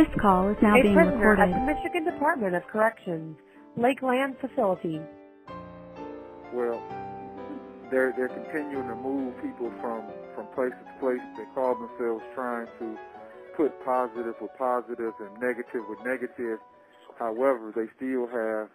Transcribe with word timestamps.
This 0.00 0.08
call 0.18 0.48
is 0.48 0.56
now 0.62 0.78
a 0.78 0.82
being 0.82 0.94
prisoner 0.94 1.28
recorded. 1.28 1.52
at 1.52 1.60
the 1.60 1.74
Michigan 1.74 2.04
Department 2.04 2.54
of 2.54 2.66
Corrections, 2.68 3.36
Lakeland 3.76 4.34
facility. 4.40 4.98
Well, 6.54 6.82
they're 7.90 8.14
they're 8.16 8.30
continuing 8.30 8.88
to 8.88 8.94
move 8.94 9.34
people 9.42 9.70
from 9.78 10.04
from 10.34 10.46
place 10.54 10.72
to 10.72 11.00
place. 11.00 11.20
They 11.36 11.44
call 11.54 11.74
themselves 11.74 12.24
trying 12.34 12.68
to 12.78 12.98
put 13.54 13.78
positive 13.84 14.36
with 14.40 14.56
positive 14.56 15.12
and 15.20 15.38
negative 15.38 15.84
with 15.86 15.98
negative. 16.02 16.60
However, 17.18 17.70
they 17.76 17.88
still 17.96 18.26
have 18.28 18.70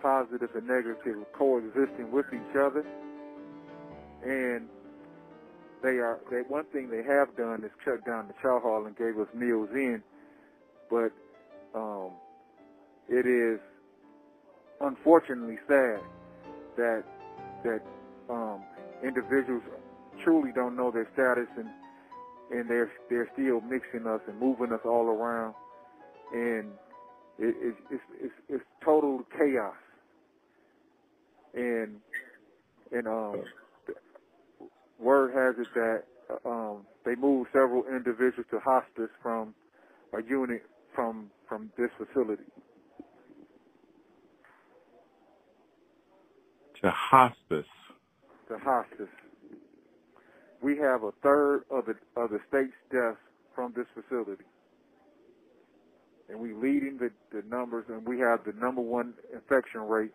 positive 0.00 0.54
and 0.54 0.68
negative 0.68 1.16
coexisting 1.32 2.12
with 2.12 2.26
each 2.32 2.56
other. 2.56 2.86
And 4.24 4.68
they 5.82 5.98
are 5.98 6.20
they 6.30 6.42
one 6.42 6.66
thing 6.66 6.90
they 6.90 7.02
have 7.02 7.36
done 7.36 7.64
is 7.64 7.72
shut 7.84 8.06
down 8.06 8.28
the 8.28 8.34
chow 8.40 8.60
hall 8.60 8.86
and 8.86 8.96
gave 8.96 9.18
us 9.18 9.26
meals 9.34 9.70
in, 9.74 10.00
but 10.94 11.10
um, 11.76 12.10
it 13.08 13.26
is 13.26 13.58
unfortunately 14.80 15.58
sad 15.66 15.98
that 16.76 17.02
that 17.64 17.80
um, 18.30 18.62
individuals 19.02 19.62
truly 20.22 20.52
don't 20.52 20.76
know 20.76 20.92
their 20.92 21.08
status 21.12 21.48
and 21.56 21.68
and 22.52 22.70
they're 22.70 22.92
they're 23.10 23.28
still 23.32 23.60
mixing 23.62 24.06
us 24.06 24.20
and 24.28 24.38
moving 24.38 24.72
us 24.72 24.82
all 24.84 25.06
around, 25.06 25.54
and 26.32 26.70
it, 27.40 27.56
it, 27.60 27.74
it's 27.90 28.02
it's 28.22 28.34
it's 28.48 28.64
total 28.84 29.24
chaos. 29.36 29.74
And 31.54 31.96
and 32.92 33.08
um, 33.08 33.42
word 35.00 35.34
has 35.34 35.58
it 35.58 35.74
that 35.74 36.04
uh, 36.30 36.48
um, 36.48 36.86
they 37.04 37.16
moved 37.16 37.50
several 37.52 37.84
individuals 37.86 38.46
to 38.52 38.60
hospice 38.60 39.10
from 39.20 39.54
a 40.12 40.22
unit 40.22 40.62
from 40.94 41.30
from 41.48 41.70
this 41.76 41.90
facility. 41.98 42.44
To 46.82 46.90
hospice. 46.90 47.66
to 48.48 48.58
hospice. 48.58 49.08
We 50.62 50.78
have 50.78 51.02
a 51.02 51.12
third 51.22 51.64
of 51.70 51.86
the 51.86 51.96
of 52.16 52.30
the 52.30 52.40
state's 52.48 52.74
deaths 52.90 53.18
from 53.54 53.72
this 53.76 53.86
facility, 53.94 54.44
and 56.28 56.40
we 56.40 56.52
leading 56.54 56.98
the, 56.98 57.10
the 57.32 57.42
numbers, 57.48 57.86
and 57.88 58.06
we 58.06 58.18
have 58.20 58.44
the 58.44 58.52
number 58.52 58.80
one 58.80 59.14
infection 59.32 59.82
rate 59.82 60.12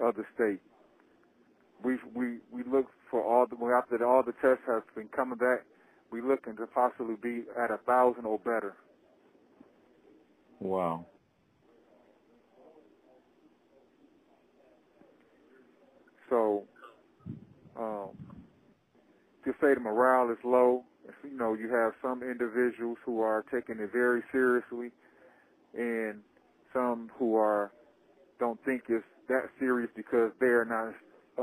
of 0.00 0.16
the 0.16 0.24
state. 0.34 0.60
We 1.82 1.98
we 2.14 2.38
we 2.52 2.62
look 2.64 2.88
for 3.10 3.22
all 3.22 3.46
the 3.46 3.56
after 3.66 4.04
all 4.06 4.22
the 4.22 4.32
tests 4.32 4.64
have 4.66 4.82
been 4.94 5.08
coming 5.08 5.38
back, 5.38 5.64
we 6.10 6.20
looking 6.20 6.56
to 6.56 6.66
possibly 6.66 7.16
be 7.16 7.44
at 7.58 7.70
a 7.70 7.78
thousand 7.78 8.26
or 8.26 8.38
better. 8.38 8.76
Wow. 10.60 11.06
So, 16.30 16.64
um, 17.78 18.10
to 19.44 19.52
say 19.60 19.74
the 19.74 19.80
morale 19.80 20.30
is 20.32 20.38
low, 20.44 20.84
you 21.24 21.36
know, 21.36 21.54
you 21.54 21.70
have 21.74 21.92
some 22.02 22.22
individuals 22.22 22.98
who 23.04 23.20
are 23.20 23.44
taking 23.52 23.80
it 23.80 23.90
very 23.92 24.22
seriously, 24.32 24.90
and 25.74 26.22
some 26.74 27.10
who 27.18 27.36
are 27.36 27.72
don't 28.40 28.62
think 28.64 28.82
it's 28.88 29.04
that 29.28 29.48
serious 29.60 29.90
because 29.96 30.32
they're 30.40 30.64
not 30.66 30.94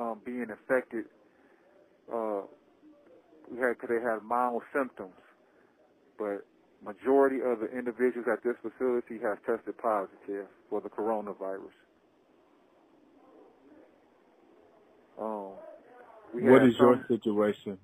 um, 0.02 0.22
being 0.26 0.48
affected. 0.52 1.06
Uh, 2.14 2.44
because 3.50 3.90
they 3.90 4.02
have 4.04 4.24
mild 4.24 4.64
symptoms, 4.74 5.16
but 6.18 6.46
majority 6.84 7.38
of 7.46 7.60
the 7.60 7.68
individuals 7.78 8.28
at 8.32 8.44
this 8.44 8.56
facility 8.62 9.20
have 9.24 9.38
tested 9.46 9.78
positive 9.78 10.48
for 10.70 10.82
the 10.82 10.90
coronavirus. 10.90 11.76
Um, 15.20 15.54
we 16.34 16.44
What 16.44 16.62
have 16.62 16.72
your 16.80 17.06
situation? 17.08 17.78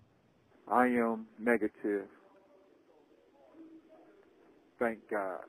I 0.72 0.88
am 0.88 1.28
negative. 1.40 2.08
Thank 4.80 5.00
God. 5.10 5.42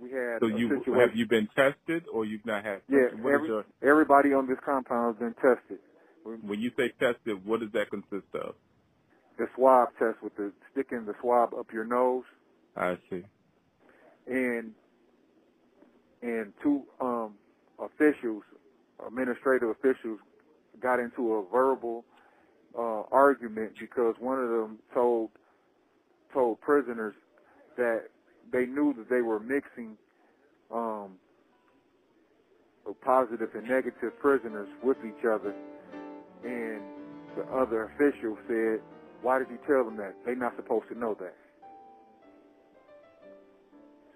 We 0.00 0.10
had 0.10 0.40
So 0.40 0.46
you 0.46 0.68
situation. 0.68 0.94
have 1.00 1.16
you 1.16 1.26
been 1.26 1.48
tested 1.56 2.04
or 2.12 2.24
you've 2.24 2.46
not 2.46 2.64
had? 2.64 2.82
yeah, 2.88 3.08
What 3.22 3.34
is 3.34 3.34
every, 3.34 3.48
your, 3.48 3.64
everybody 3.82 4.32
on 4.32 4.46
this 4.46 4.58
compound 4.64 5.16
has 5.16 5.20
been 5.20 5.34
tested. 5.34 5.78
when 6.24 6.60
you 6.60 6.70
say 6.76 6.90
tested, 7.00 7.44
what 7.44 7.60
does 7.60 7.72
that 7.72 7.90
consist 7.90 8.28
of? 8.34 8.54
The 9.38 9.46
swab 9.56 9.88
test 9.98 10.22
with 10.22 10.36
the 10.36 10.52
sticking 10.72 11.04
the 11.06 11.14
swab 11.20 11.54
up 11.54 11.66
your 11.72 11.84
nose, 11.84 12.24
I 12.78 12.96
see. 13.10 13.24
and 14.26 14.72
and 16.22 16.52
two 16.62 16.82
um, 17.00 17.34
officials, 17.78 18.42
administrative 19.06 19.68
officials, 19.70 20.18
got 20.80 20.98
into 20.98 21.34
a 21.34 21.44
verbal 21.50 22.04
uh, 22.76 23.02
argument 23.12 23.72
because 23.78 24.14
one 24.18 24.38
of 24.38 24.50
them 24.50 24.78
told 24.92 25.30
told 26.32 26.60
prisoners 26.60 27.14
that 27.76 28.08
they 28.52 28.66
knew 28.66 28.92
that 28.94 29.08
they 29.08 29.22
were 29.22 29.40
mixing 29.40 29.96
um, 30.72 31.12
positive 33.02 33.50
and 33.54 33.68
negative 33.68 34.18
prisoners 34.20 34.68
with 34.82 34.98
each 35.04 35.24
other, 35.24 35.54
and 36.44 36.82
the 37.36 37.42
other 37.52 37.84
official 37.84 38.36
said, 38.48 38.80
"Why 39.22 39.38
did 39.38 39.48
you 39.50 39.58
tell 39.66 39.84
them 39.84 39.96
that? 39.96 40.14
They're 40.24 40.36
not 40.36 40.56
supposed 40.56 40.88
to 40.88 40.98
know 40.98 41.14
that." 41.14 41.34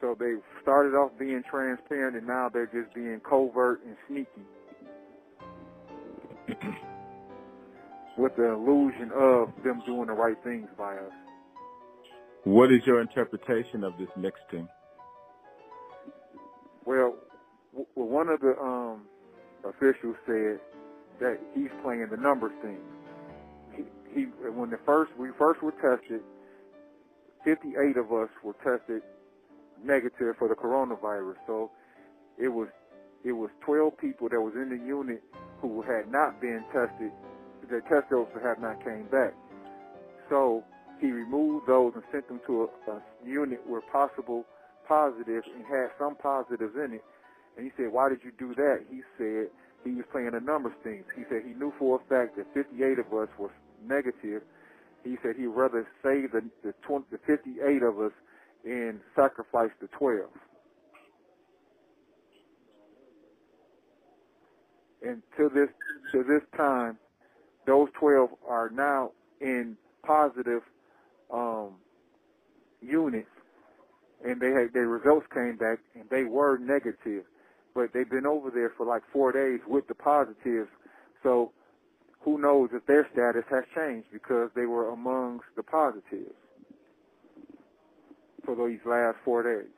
So 0.03 0.15
they 0.19 0.35
started 0.61 0.95
off 0.95 1.13
being 1.19 1.43
transparent, 1.49 2.17
and 2.17 2.27
now 2.27 2.51
they're 2.53 2.67
just 2.67 2.93
being 2.95 3.21
covert 3.21 3.81
and 3.87 3.97
sneaky. 4.09 4.43
with 8.17 8.37
the 8.37 8.53
illusion 8.53 9.11
of 9.15 9.51
them 9.65 9.83
doing 9.87 10.07
the 10.07 10.13
right 10.13 10.37
things 10.45 10.69
by 10.77 10.95
us. 10.95 11.13
What 12.45 12.73
is 12.73 12.81
your 12.85 13.01
interpretation 13.01 13.85
of 13.85 13.93
this 13.99 14.09
mixing? 14.17 14.69
Well, 16.85 17.15
w- 17.73 17.87
well 17.95 18.09
one 18.09 18.29
of 18.29 18.41
the 18.41 18.59
um, 18.61 19.03
officials 19.65 20.17
said 20.27 20.59
that 21.21 21.39
he's 21.55 21.71
playing 21.83 22.09
the 22.11 22.17
numbers 22.17 22.53
thing. 22.61 22.81
He, 23.77 23.85
he 24.13 24.23
when 24.51 24.71
the 24.71 24.79
first 24.85 25.13
we 25.17 25.29
first 25.39 25.63
were 25.63 25.73
tested, 25.73 26.21
58 27.45 27.97
of 27.97 28.13
us 28.13 28.29
were 28.43 28.55
tested 28.65 29.03
negative 29.85 30.37
for 30.39 30.49
the 30.49 30.55
coronavirus. 30.55 31.37
So 31.47 31.71
it 32.39 32.49
was 32.49 32.69
it 33.25 33.33
was 33.33 33.51
12 33.65 33.97
people 33.99 34.29
that 34.29 34.41
was 34.41 34.55
in 34.55 34.69
the 34.69 34.85
unit 34.85 35.23
who 35.61 35.83
had 35.83 36.11
not 36.11 36.41
been 36.41 36.65
tested. 36.73 37.13
Their 37.71 37.81
test 37.83 38.11
results 38.11 38.33
have 38.43 38.59
not 38.59 38.83
came 38.85 39.07
back. 39.07 39.33
So 40.29 40.65
he 41.01 41.13
removed 41.13 41.67
those 41.67 41.93
and 41.95 42.03
sent 42.11 42.27
them 42.27 42.41
to 42.47 42.69
a, 42.89 42.91
a 42.91 43.03
unit 43.25 43.61
where 43.67 43.81
possible 43.81 44.45
positives 44.45 44.53
positive 44.93 45.43
and 45.55 45.65
had 45.67 45.89
some 45.99 46.15
positives 46.17 46.75
in 46.77 46.95
it. 46.95 47.05
And 47.57 47.65
he 47.65 47.73
said, 47.77 47.93
why 47.93 48.09
did 48.09 48.21
you 48.25 48.33
do 48.39 48.55
that? 48.55 48.85
He 48.91 49.03
said 49.19 49.49
he 49.85 49.93
was 49.93 50.05
playing 50.11 50.33
the 50.33 50.41
numbers 50.41 50.73
things. 50.83 51.05
He 51.17 51.23
said 51.29 51.43
he 51.47 51.55
knew 51.55 51.73
for 51.79 52.01
a 52.01 52.09
fact 52.09 52.37
that 52.37 52.47
58 52.55 52.99
of 52.99 53.07
us 53.13 53.29
were 53.39 53.51
negative. 53.87 54.43
He 55.05 55.17
said 55.23 55.37
he'd 55.37 55.47
rather 55.47 55.87
save 56.03 56.33
the, 56.33 56.45
the, 56.63 56.75
20, 56.83 57.07
the 57.11 57.19
58 57.27 57.83
of 57.83 58.01
us 58.01 58.13
and 58.65 59.01
sacrifice 59.15 59.71
the 59.81 59.89
12. 59.89 60.29
And 65.05 65.23
to 65.37 65.49
this 65.49 65.69
to 66.13 66.23
this 66.23 66.43
time, 66.57 66.97
those 67.67 67.89
12 67.99 68.31
are 68.49 68.71
now 68.71 69.11
in 69.41 69.77
positive 70.07 70.63
um, 71.33 71.75
units, 72.81 73.29
and 74.25 74.41
they 74.41 74.51
had 74.51 74.73
their 74.73 74.87
results 74.87 75.27
came 75.35 75.57
back, 75.57 75.79
and 75.95 76.05
they 76.11 76.25
were 76.25 76.59
negative, 76.59 77.25
but 77.75 77.93
they've 77.93 78.09
been 78.09 78.27
over 78.27 78.51
there 78.51 78.71
for 78.77 78.87
like 78.87 79.03
four 79.13 79.33
days 79.33 79.61
with 79.67 79.89
the 79.89 79.95
positives. 79.95 80.69
So 81.25 81.51
who 82.21 82.39
knows 82.39 82.71
if 82.73 82.87
their 82.87 83.09
status 83.13 83.45
has 83.51 83.65
changed 83.75 84.07
because 84.13 84.51
they 84.55 84.67
were 84.67 84.89
amongst 84.91 85.47
the 85.57 85.65
positives 85.65 86.35
for 88.45 88.69
these 88.69 88.81
last 88.85 89.17
four 89.25 89.43
days. 89.43 89.71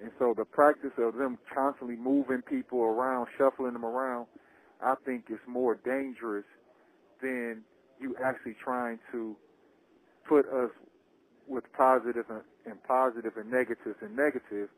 And 0.00 0.10
so 0.18 0.34
the 0.36 0.44
practice 0.44 0.90
of 0.98 1.14
them 1.14 1.38
constantly 1.54 1.96
moving 1.96 2.42
people 2.42 2.80
around, 2.80 3.28
shuffling 3.38 3.72
them 3.72 3.84
around, 3.84 4.26
I 4.82 4.94
think 5.04 5.26
is 5.30 5.38
more 5.46 5.76
dangerous 5.76 6.44
than 7.20 7.62
you 8.00 8.16
actually 8.22 8.54
trying 8.54 8.98
to 9.12 9.36
put 10.28 10.46
us 10.46 10.70
with 11.46 11.64
positive 11.72 12.24
and, 12.28 12.42
and 12.66 12.82
positive 12.82 13.36
and 13.36 13.50
negatives 13.50 13.96
and 14.00 14.16
negative 14.16 14.68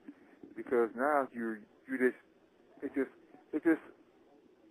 because 0.57 0.91
now 0.97 1.27
you 1.33 1.57
you 1.89 1.99
just 1.99 2.17
it 2.83 2.95
just 2.95 3.11
it's 3.53 3.65
just 3.65 3.81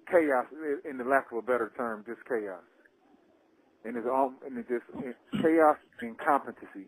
chaos 0.10 0.46
in 0.90 0.98
the 0.98 1.04
lack 1.04 1.32
of 1.32 1.38
a 1.38 1.42
better 1.42 1.72
term, 1.76 2.04
just 2.06 2.20
chaos. 2.28 2.62
And 3.86 3.98
it's 3.98 4.08
all 4.08 4.34
and 4.46 4.58
it's 4.58 4.70
just 4.70 4.84
it's 5.06 5.18
chaos 5.42 5.78
and 6.02 6.12
incompetency. 6.12 6.88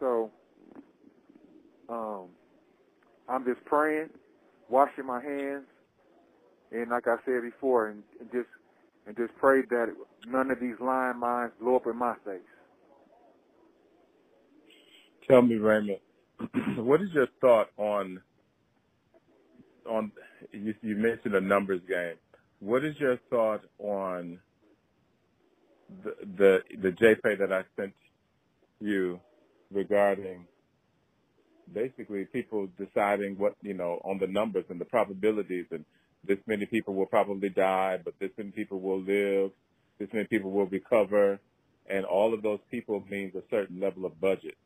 So, 0.00 0.30
um, 1.88 2.26
I'm 3.28 3.44
just 3.44 3.64
praying, 3.64 4.10
washing 4.68 5.06
my 5.06 5.20
hands, 5.22 5.64
and 6.70 6.90
like 6.90 7.08
I 7.08 7.16
said 7.24 7.42
before, 7.42 7.88
and, 7.88 8.02
and 8.20 8.30
just 8.32 8.48
and 9.06 9.16
just 9.16 9.34
pray 9.38 9.62
that 9.70 9.94
none 10.26 10.50
of 10.50 10.60
these 10.60 10.76
lying 10.80 11.18
minds 11.18 11.54
blow 11.60 11.76
up 11.76 11.86
in 11.86 11.96
my 11.96 12.14
face. 12.24 12.40
Tell 15.28 15.42
me, 15.42 15.56
Raymond, 15.56 15.98
what 16.76 17.02
is 17.02 17.08
your 17.12 17.28
thought 17.40 17.70
on 17.76 18.20
on 19.88 20.12
you, 20.52 20.74
you 20.82 20.96
mentioned 20.96 21.34
a 21.34 21.40
numbers 21.40 21.80
game. 21.88 22.16
What 22.60 22.84
is 22.84 22.98
your 22.98 23.18
thought 23.30 23.62
on 23.78 24.40
the 26.04 26.14
the 26.36 26.62
the 26.82 26.90
JPay 26.90 27.38
that 27.38 27.52
I 27.52 27.64
sent 27.76 27.94
you 28.80 29.20
regarding 29.70 30.46
basically 31.72 32.24
people 32.24 32.68
deciding 32.78 33.38
what 33.38 33.54
you 33.62 33.74
know 33.74 34.00
on 34.04 34.18
the 34.18 34.26
numbers 34.26 34.64
and 34.70 34.80
the 34.80 34.84
probabilities 34.84 35.66
and 35.70 35.84
this 36.24 36.38
many 36.46 36.66
people 36.66 36.94
will 36.94 37.06
probably 37.06 37.48
die, 37.48 38.00
but 38.04 38.14
this 38.18 38.30
many 38.36 38.50
people 38.50 38.80
will 38.80 39.00
live, 39.00 39.52
this 39.98 40.08
many 40.12 40.26
people 40.26 40.50
will 40.50 40.66
recover, 40.66 41.38
and 41.88 42.04
all 42.04 42.34
of 42.34 42.42
those 42.42 42.58
people 42.70 43.04
means 43.08 43.34
a 43.34 43.42
certain 43.50 43.80
level 43.80 44.04
of 44.04 44.20
budget. 44.20 44.56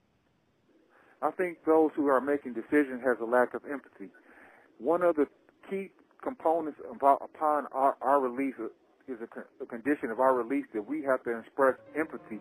I 1.21 1.31
think 1.31 1.59
those 1.65 1.91
who 1.95 2.09
are 2.09 2.21
making 2.21 2.55
decisions 2.55 3.03
has 3.05 3.19
a 3.21 3.25
lack 3.25 3.55
of 3.55 3.63
empathy. 3.71 4.09
One 4.79 5.03
of 5.03 5.15
the 5.15 5.29
key 5.71 5.91
components 6.23 6.81
about, 6.91 7.21
upon 7.23 7.67
our, 7.73 7.97
our 8.01 8.21
release 8.21 8.55
is 9.09 9.19
a, 9.21 9.63
a 9.63 9.67
condition 9.67 10.11
of 10.11 10.21
our 10.21 10.35
release 10.35 10.67
that 10.75 10.83
we 10.83 11.03
have 11.03 11.23
to 11.25 11.39
express 11.39 11.75
empathy, 11.97 12.41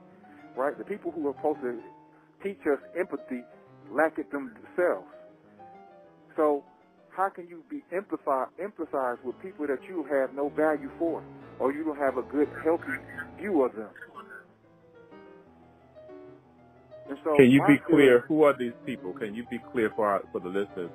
right? 0.55 0.77
The 0.77 0.83
people 0.83 1.11
who 1.11 1.27
are 1.27 1.33
supposed 1.35 1.61
to 1.61 1.81
teach 2.43 2.61
us 2.67 2.79
empathy 2.97 3.43
lack 3.91 4.17
it 4.17 4.31
themselves. 4.31 5.07
So 6.35 6.63
how 7.09 7.29
can 7.29 7.47
you 7.47 7.63
be 7.69 7.83
empathize, 7.93 8.47
empathize 8.61 9.21
with 9.23 9.39
people 9.41 9.67
that 9.67 9.79
you 9.87 10.05
have 10.09 10.33
no 10.33 10.49
value 10.49 10.89
for 10.97 11.23
or 11.59 11.73
you 11.73 11.83
don't 11.83 11.97
have 11.97 12.17
a 12.17 12.23
good, 12.23 12.47
healthy 12.63 12.93
view 13.37 13.63
of 13.63 13.75
them? 13.75 13.89
So 17.25 17.35
can 17.35 17.51
you 17.51 17.61
be 17.67 17.77
clear? 17.77 18.21
Who 18.27 18.43
are 18.43 18.57
these 18.57 18.71
people? 18.85 19.11
Can 19.13 19.35
you 19.35 19.45
be 19.49 19.59
clear 19.73 19.91
for 19.95 20.07
our, 20.07 20.23
for 20.31 20.39
the 20.39 20.47
listeners? 20.47 20.89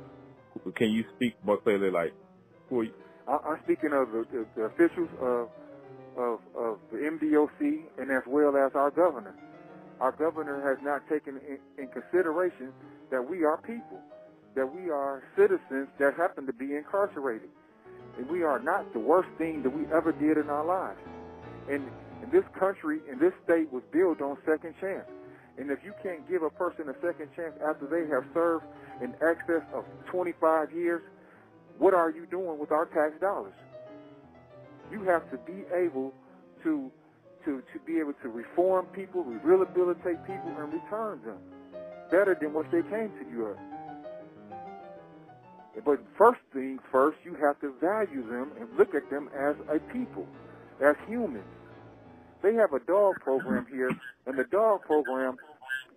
Can 0.75 0.89
you 0.89 1.05
speak 1.15 1.37
more 1.45 1.59
clearly? 1.59 1.91
Like, 1.91 2.15
who 2.69 2.83
are? 2.83 2.87
I'm 3.29 3.59
speaking 3.65 3.93
of 3.93 4.13
the, 4.13 4.27
the, 4.33 4.47
the 4.55 4.63
officials 4.63 5.09
of, 5.21 5.49
of 6.17 6.41
of 6.55 6.79
the 6.93 6.99
MDOC 6.99 7.83
and 7.99 8.11
as 8.11 8.23
well 8.27 8.57
as 8.57 8.75
our 8.75 8.91
governor. 8.91 9.35
Our 10.01 10.13
governor 10.13 10.61
has 10.69 10.79
not 10.85 11.09
taken 11.09 11.41
in, 11.49 11.59
in 11.79 11.89
consideration 11.89 12.73
that 13.11 13.29
we 13.29 13.45
are 13.45 13.57
people, 13.57 14.01
that 14.55 14.67
we 14.67 14.91
are 14.91 15.23
citizens 15.37 15.89
that 15.99 16.15
happen 16.15 16.47
to 16.47 16.53
be 16.53 16.77
incarcerated, 16.77 17.49
and 18.19 18.29
we 18.29 18.43
are 18.43 18.59
not 18.59 18.93
the 18.93 18.99
worst 18.99 19.29
thing 19.39 19.63
that 19.63 19.71
we 19.71 19.87
ever 19.93 20.13
did 20.13 20.37
in 20.39 20.51
our 20.51 20.65
lives. 20.65 21.01
And, 21.71 21.91
and 22.23 22.31
this 22.31 22.45
country 22.59 23.01
and 23.11 23.19
this 23.19 23.33
state 23.45 23.73
was 23.73 23.83
built 23.93 24.21
on 24.21 24.37
second 24.47 24.75
chance. 24.81 25.07
And 25.59 25.71
if 25.71 25.83
you 25.85 25.95
can't 26.03 26.29
give 26.29 26.43
a 26.43 26.51
person 26.51 26.89
a 26.89 26.95
second 27.01 27.31
chance 27.35 27.55
after 27.67 27.87
they 27.87 28.07
have 28.13 28.25
served 28.35 28.67
in 29.01 29.15
excess 29.23 29.63
of 29.73 29.85
25 30.07 30.73
years, 30.73 31.03
what 31.79 31.95
are 31.95 32.11
you 32.11 32.27
doing 32.27 32.59
with 32.59 32.73
our 32.73 32.87
tax 32.87 33.21
dollars? 33.21 33.55
You 34.91 35.03
have 35.05 35.31
to 35.31 35.39
be 35.39 35.65
able 35.75 36.15
to 36.63 36.91
to 37.45 37.63
to 37.73 37.79
be 37.87 37.99
able 37.99 38.15
to 38.23 38.29
reform 38.29 38.87
people, 38.87 39.23
rehabilitate 39.25 40.25
people, 40.27 40.55
and 40.59 40.73
return 40.73 41.21
them 41.25 41.39
better 42.11 42.37
than 42.41 42.53
what 42.53 42.71
they 42.71 42.83
came 42.83 43.11
to 43.19 43.31
you. 43.31 43.57
But 45.85 46.01
first 46.17 46.41
thing 46.53 46.79
first, 46.91 47.19
you 47.25 47.35
have 47.35 47.61
to 47.61 47.73
value 47.81 48.27
them 48.29 48.53
and 48.59 48.69
look 48.79 48.95
at 48.95 49.11
them 49.11 49.29
as 49.37 49.57
a 49.69 49.79
people, 49.79 50.27
as 50.81 50.97
humans. 51.07 51.45
They 52.43 52.55
have 52.55 52.73
a 52.73 52.81
dog 52.81 53.17
program 53.21 53.67
here, 53.71 53.91
and 54.27 54.39
the 54.39 54.45
dog 54.45 54.83
program 54.83 55.37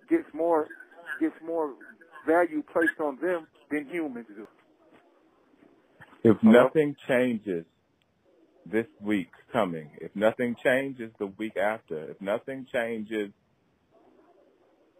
gets 0.09 0.33
more 0.33 0.67
gets 1.19 1.35
more 1.45 1.73
value 2.25 2.63
placed 2.63 2.99
on 2.99 3.17
them 3.17 3.47
than 3.69 3.87
humans 3.87 4.27
do. 4.35 4.47
If 6.24 6.38
Hello? 6.44 6.63
nothing 6.66 6.95
changes 7.07 7.66
this 8.66 8.88
week 9.01 9.30
coming, 9.51 9.92
if 10.01 10.16
nothing 10.16 10.56
changes 10.63 11.12
the 11.19 11.27
week 11.27 11.57
after, 11.57 12.12
if 12.12 12.21
nothing 12.21 12.68
changes 12.71 13.31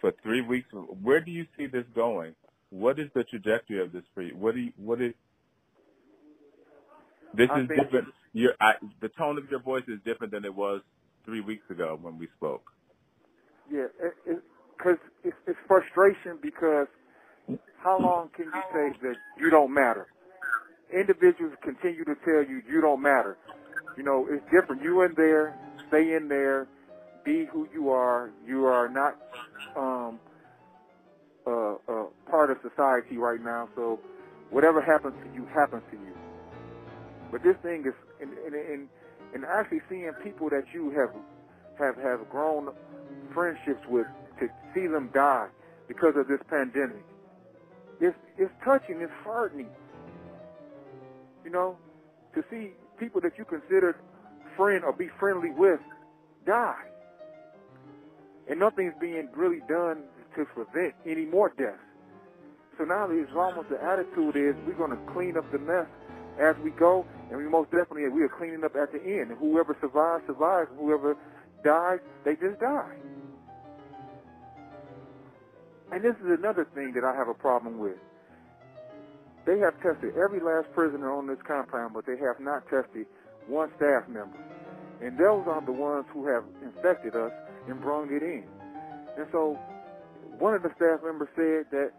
for 0.02 0.14
three 0.24 0.42
weeks, 0.42 0.70
where 0.74 1.22
do 1.22 1.32
you 1.32 1.46
see 1.58 1.68
this 1.68 1.86
going? 1.96 2.36
What 2.70 3.00
is 3.00 3.10
the 3.16 3.24
trajectory 3.24 3.82
of 3.84 3.92
this 3.92 4.04
for 4.14 4.22
you? 4.22 4.36
What 4.36 4.56
do 4.56 4.62
you, 4.62 4.74
what 4.78 5.02
is, 5.02 5.14
this 7.34 7.50
I 7.52 7.60
is 7.60 7.68
different. 7.70 8.10
Your, 8.34 8.54
I, 8.62 8.74
the 9.02 9.10
tone 9.10 9.38
of 9.38 9.50
your 9.52 9.62
voice 9.62 9.84
is 9.88 10.00
different 10.06 10.34
than 10.34 10.46
it 10.46 10.56
was 10.56 10.82
three 11.26 11.42
weeks 11.42 11.70
ago 11.70 11.98
when 12.02 12.18
we 12.18 12.28
spoke. 12.38 12.64
Yeah, 13.72 13.88
because 14.78 14.98
it, 15.24 15.28
it, 15.28 15.30
it's, 15.30 15.38
it's 15.48 15.60
frustration 15.68 16.40
because 16.42 16.88
how 17.84 18.00
long 18.00 18.30
can 18.36 18.46
you 18.46 18.64
say 18.74 19.00
that 19.04 19.16
you 19.40 19.50
don't 19.50 19.74
matter? 19.74 20.08
Individuals 20.94 21.54
continue 21.62 22.04
to 22.06 22.16
tell 22.26 22.44
you 22.44 22.62
you 22.68 22.82
don't 22.82 23.02
matter. 23.02 23.38
You 23.98 24.04
know, 24.04 24.28
it's 24.30 24.44
different. 24.52 24.82
You 24.82 25.04
in 25.04 25.14
there, 25.16 25.58
stay 25.88 26.16
in 26.16 26.28
there, 26.28 26.68
be 27.24 27.46
who 27.46 27.68
you 27.74 27.90
are. 27.90 28.32
You 28.46 28.66
are 28.66 28.90
not 28.90 29.18
um, 29.76 30.20
part 32.30 32.52
of 32.52 32.58
society 32.62 33.18
right 33.18 33.42
now. 33.42 33.70
So 33.76 34.00
whatever 34.50 34.82
happens 34.82 35.16
to 35.24 35.36
you 35.36 35.46
happens 35.54 35.84
to 35.92 35.98
you. 35.98 36.14
But 37.32 37.44
this 37.44 37.58
thing 37.58 37.86
is, 37.86 37.94
and, 38.22 38.32
and, 38.46 38.56
and, 38.56 38.90
and 39.34 39.46
actually 39.46 39.82
seeing 39.90 40.12
people 40.24 40.50
that 40.50 40.66
you 40.74 40.90
have 40.92 41.10
have 41.78 41.96
have 42.04 42.30
grown 42.30 42.70
friendships 43.34 43.86
with 43.88 44.08
to 44.40 44.50
see 44.74 44.88
them 44.88 45.10
die 45.14 45.48
because 45.88 46.16
of 46.16 46.28
this 46.28 46.42
pandemic. 46.50 47.04
It's 48.00 48.18
it's 48.38 48.52
touching. 48.64 49.02
It's 49.02 49.12
heartening. 49.24 49.70
You 51.50 51.56
know, 51.56 51.78
to 52.36 52.44
see 52.52 52.74
people 53.00 53.22
that 53.22 53.40
you 53.40 53.44
considered 53.44 53.96
friend 54.56 54.84
or 54.84 54.94
be 54.94 55.08
friendly 55.20 55.50
with 55.50 55.80
die, 56.46 56.84
and 58.48 58.60
nothing's 58.60 58.94
being 59.02 59.30
really 59.36 59.62
done 59.68 60.04
to 60.36 60.46
prevent 60.46 60.94
any 61.08 61.26
more 61.26 61.52
deaths. 61.58 61.80
So 62.78 62.84
now 62.84 63.10
it's 63.10 63.32
almost 63.36 63.70
the 63.70 63.84
attitude 63.84 64.36
is 64.36 64.54
we're 64.68 64.76
going 64.76 64.92
to 64.92 65.12
clean 65.12 65.38
up 65.38 65.52
the 65.52 65.58
mess 65.58 65.88
as 66.38 66.56
we 66.60 66.70
go, 66.70 67.04
and 67.32 67.40
we 67.40 67.46
most 67.46 67.72
definitely 67.72 68.08
we 68.10 68.22
are 68.22 68.30
cleaning 68.30 68.64
up 68.64 68.76
at 68.76 68.92
the 68.92 69.02
end. 69.04 69.36
Whoever 69.40 69.76
survives 69.82 70.28
survives, 70.28 70.70
whoever 70.78 71.18
dies, 71.64 71.98
they 72.26 72.36
just 72.36 72.60
die. 72.60 72.96
And 75.92 76.04
this 76.04 76.16
is 76.24 76.30
another 76.30 76.68
thing 76.76 76.94
that 76.94 77.04
I 77.04 77.16
have 77.16 77.28
a 77.28 77.34
problem 77.34 77.80
with. 77.80 77.98
They 79.50 79.58
have 79.58 79.82
tested 79.82 80.14
every 80.16 80.40
last 80.40 80.72
prisoner 80.74 81.12
on 81.12 81.26
this 81.26 81.40
compound, 81.42 81.96
but 81.96 82.06
they 82.06 82.18
have 82.18 82.40
not 82.40 82.70
tested 82.70 83.08
one 83.48 83.72
staff 83.78 84.08
member. 84.08 84.38
And 85.02 85.18
those 85.18 85.48
are 85.48 85.60
the 85.66 85.72
ones 85.72 86.06
who 86.14 86.28
have 86.28 86.44
infected 86.62 87.16
us 87.16 87.32
and 87.68 87.82
brought 87.82 88.12
it 88.12 88.22
in. 88.22 88.44
And 89.18 89.26
so 89.32 89.58
one 90.38 90.54
of 90.54 90.62
the 90.62 90.70
staff 90.76 91.00
members 91.04 91.30
said 91.36 91.66
that 91.72 91.94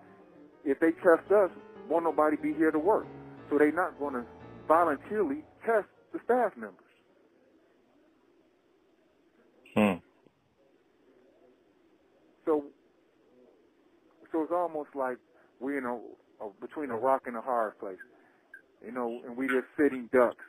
if 0.65 0.79
they 0.79 0.93
test 0.93 1.33
us, 1.33 1.51
won't 1.89 2.05
nobody 2.05 2.37
be 2.37 2.55
here 2.55 2.71
to 2.71 2.79
work. 2.79 3.09
So 3.49 3.59
they're 3.59 3.73
not 3.73 3.99
going 3.99 4.15
to 4.15 4.25
voluntarily 4.69 5.43
test 5.67 5.89
the 6.13 6.21
staff 6.25 6.53
members. 6.57 6.79
Hmm. 9.75 9.99
So, 12.47 12.63
so 14.31 14.43
it's 14.45 14.53
almost 14.53 14.91
like 14.95 15.17
we're 15.59 15.79
in 15.79 15.85
a 15.85 15.99
between 16.61 16.91
a 16.91 16.97
rock 16.97 17.23
and 17.27 17.37
a 17.37 17.41
hard 17.41 17.79
place, 17.79 17.99
you 18.85 18.93
know, 18.93 19.21
and 19.27 19.37
we 19.37 19.47
just 19.47 19.67
sitting 19.77 20.09
ducks, 20.13 20.45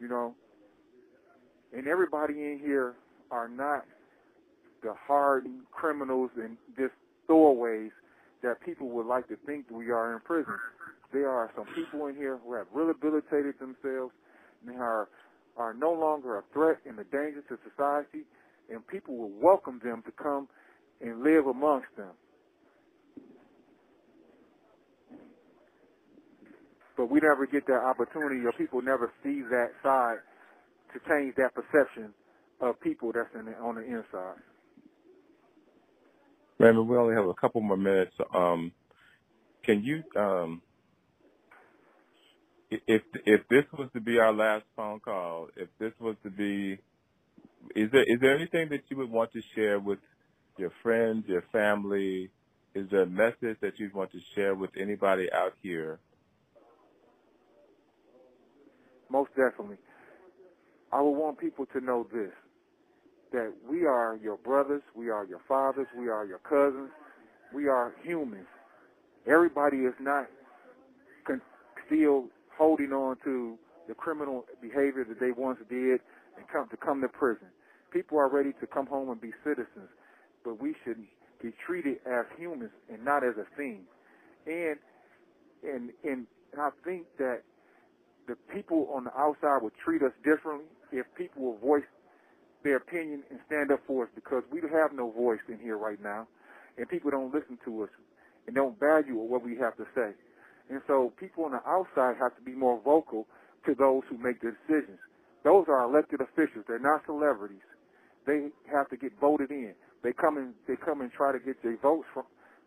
you 0.00 0.08
know. 0.08 0.34
And 1.74 1.86
everybody 1.86 2.34
in 2.34 2.58
here 2.58 2.94
are 3.30 3.48
not 3.48 3.86
the 4.82 4.94
hardened 4.94 5.62
criminals 5.70 6.30
and 6.36 6.56
just 6.76 6.92
throwaways 7.28 7.90
that 8.42 8.60
people 8.60 8.88
would 8.88 9.06
like 9.06 9.28
to 9.28 9.36
think 9.46 9.66
we 9.70 9.90
are 9.90 10.12
in 10.12 10.20
prison. 10.20 10.54
There 11.12 11.30
are 11.30 11.50
some 11.56 11.66
people 11.74 12.06
in 12.06 12.16
here 12.16 12.38
who 12.44 12.54
have 12.54 12.66
rehabilitated 12.72 13.58
themselves 13.58 14.12
and 14.66 14.78
are 14.78 15.08
are 15.56 15.74
no 15.74 15.92
longer 15.92 16.38
a 16.38 16.42
threat 16.52 16.78
and 16.86 16.98
a 16.98 17.04
danger 17.04 17.42
to 17.42 17.58
society, 17.68 18.24
and 18.70 18.86
people 18.86 19.16
will 19.16 19.30
welcome 19.30 19.80
them 19.84 20.02
to 20.02 20.10
come 20.12 20.48
and 21.00 21.22
live 21.22 21.46
amongst 21.46 21.94
them. 21.96 22.12
But 27.02 27.10
we 27.10 27.18
never 27.18 27.48
get 27.48 27.66
that 27.66 27.82
opportunity, 27.82 28.46
or 28.46 28.52
people 28.52 28.80
never 28.80 29.12
see 29.24 29.42
that 29.50 29.72
side 29.82 30.18
to 30.94 31.00
change 31.08 31.34
that 31.34 31.50
perception 31.52 32.14
of 32.60 32.80
people 32.80 33.10
that's 33.12 33.28
in 33.34 33.46
the, 33.46 33.58
on 33.58 33.74
the 33.74 33.82
inside. 33.82 34.38
Raymond, 36.60 36.88
we 36.88 36.96
only 36.96 37.16
have 37.16 37.26
a 37.26 37.34
couple 37.34 37.60
more 37.60 37.76
minutes. 37.76 38.14
Um, 38.32 38.70
can 39.64 39.82
you, 39.82 40.04
um, 40.14 40.62
if 42.70 43.02
if 43.26 43.48
this 43.48 43.64
was 43.76 43.88
to 43.94 44.00
be 44.00 44.20
our 44.20 44.32
last 44.32 44.64
phone 44.76 45.00
call, 45.00 45.48
if 45.56 45.70
this 45.80 45.92
was 45.98 46.14
to 46.22 46.30
be, 46.30 46.78
is 47.74 47.90
there 47.90 48.04
is 48.04 48.20
there 48.20 48.36
anything 48.36 48.68
that 48.68 48.82
you 48.90 48.96
would 48.98 49.10
want 49.10 49.32
to 49.32 49.42
share 49.56 49.80
with 49.80 49.98
your 50.56 50.70
friends, 50.84 51.24
your 51.26 51.42
family? 51.50 52.30
Is 52.76 52.88
there 52.92 53.02
a 53.02 53.06
message 53.06 53.58
that 53.60 53.72
you'd 53.78 53.92
want 53.92 54.12
to 54.12 54.20
share 54.36 54.54
with 54.54 54.70
anybody 54.78 55.26
out 55.32 55.54
here? 55.64 55.98
Most 59.12 59.30
definitely. 59.36 59.76
I 60.90 61.02
would 61.02 61.10
want 61.10 61.38
people 61.38 61.66
to 61.66 61.80
know 61.80 62.06
this 62.12 62.32
that 63.32 63.50
we 63.66 63.86
are 63.86 64.18
your 64.22 64.36
brothers, 64.36 64.82
we 64.94 65.08
are 65.08 65.24
your 65.24 65.40
fathers, 65.48 65.86
we 65.96 66.08
are 66.08 66.26
your 66.26 66.38
cousins, 66.40 66.90
we 67.54 67.66
are 67.66 67.94
humans. 68.02 68.46
Everybody 69.26 69.78
is 69.78 69.94
not 69.98 70.26
con- 71.24 71.40
still 71.86 72.26
holding 72.54 72.92
on 72.92 73.16
to 73.24 73.58
the 73.88 73.94
criminal 73.94 74.44
behavior 74.60 75.04
that 75.04 75.18
they 75.18 75.32
once 75.32 75.58
did 75.70 76.00
and 76.36 76.46
come 76.52 76.68
to 76.68 76.76
come 76.76 77.00
to 77.02 77.08
prison. 77.08 77.48
People 77.90 78.18
are 78.18 78.28
ready 78.28 78.52
to 78.60 78.66
come 78.66 78.86
home 78.86 79.10
and 79.10 79.20
be 79.20 79.32
citizens, 79.44 79.88
but 80.44 80.60
we 80.60 80.74
should 80.84 81.02
be 81.42 81.52
treated 81.64 81.98
as 82.06 82.26
humans 82.38 82.70
and 82.90 83.02
not 83.04 83.24
as 83.24 83.34
a 83.38 83.46
thing. 83.56 83.82
And 84.46 84.78
and 85.62 85.90
and 86.04 86.26
I 86.58 86.70
think 86.84 87.06
that 87.18 87.42
the 88.26 88.36
people 88.52 88.88
on 88.94 89.04
the 89.04 89.16
outside 89.16 89.62
would 89.62 89.76
treat 89.82 90.02
us 90.02 90.12
differently 90.24 90.66
if 90.92 91.06
people 91.16 91.42
will 91.42 91.58
voice 91.58 91.84
their 92.62 92.76
opinion 92.76 93.22
and 93.30 93.40
stand 93.46 93.70
up 93.72 93.80
for 93.86 94.04
us 94.04 94.10
because 94.14 94.44
we 94.50 94.60
have 94.72 94.92
no 94.92 95.10
voice 95.10 95.40
in 95.48 95.58
here 95.58 95.76
right 95.76 96.00
now, 96.02 96.26
and 96.78 96.88
people 96.88 97.10
don't 97.10 97.34
listen 97.34 97.58
to 97.64 97.82
us 97.82 97.90
and 98.46 98.54
don't 98.54 98.78
value 98.78 99.16
what 99.16 99.42
we 99.42 99.56
have 99.56 99.76
to 99.76 99.86
say. 99.94 100.12
And 100.70 100.80
so 100.86 101.12
people 101.18 101.44
on 101.44 101.52
the 101.52 101.66
outside 101.66 102.16
have 102.18 102.34
to 102.36 102.42
be 102.42 102.52
more 102.52 102.80
vocal 102.84 103.26
to 103.66 103.74
those 103.74 104.02
who 104.08 104.18
make 104.18 104.40
the 104.40 104.54
decisions. 104.66 104.98
Those 105.44 105.66
are 105.68 105.82
elected 105.82 106.20
officials. 106.20 106.64
They're 106.68 106.78
not 106.78 107.04
celebrities. 107.04 107.66
They 108.26 108.48
have 108.70 108.88
to 108.90 108.96
get 108.96 109.18
voted 109.20 109.50
in. 109.50 109.74
They 110.02 110.12
come 110.12 110.36
and 110.36 110.54
they 110.66 110.76
come 110.76 111.00
and 111.00 111.12
try 111.12 111.32
to 111.32 111.38
get 111.38 111.62
their 111.62 111.76
votes 111.76 112.06
from 112.12 112.24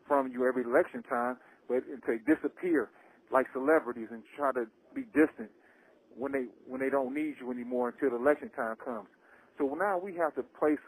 from 0.08 0.32
you 0.32 0.48
every 0.48 0.64
election 0.64 1.02
time, 1.04 1.38
but 1.68 1.84
they 2.06 2.18
disappear 2.20 2.90
like 3.32 3.48
celebrities 3.54 4.10
and 4.12 4.22
try 4.36 4.52
to 4.52 4.68
be 4.96 5.04
distant 5.14 5.52
when 6.18 6.32
they 6.32 6.46
when 6.68 6.82
they 6.82 6.90
don't 6.90 7.14
need 7.14 7.36
you 7.40 7.52
anymore 7.52 7.90
until 7.90 8.12
the 8.12 8.24
election 8.24 8.50
time 8.56 8.76
comes. 8.84 9.08
So 9.58 9.76
now 9.76 9.98
we 9.98 10.16
have 10.16 10.36
to 10.36 10.44
place 10.44 10.80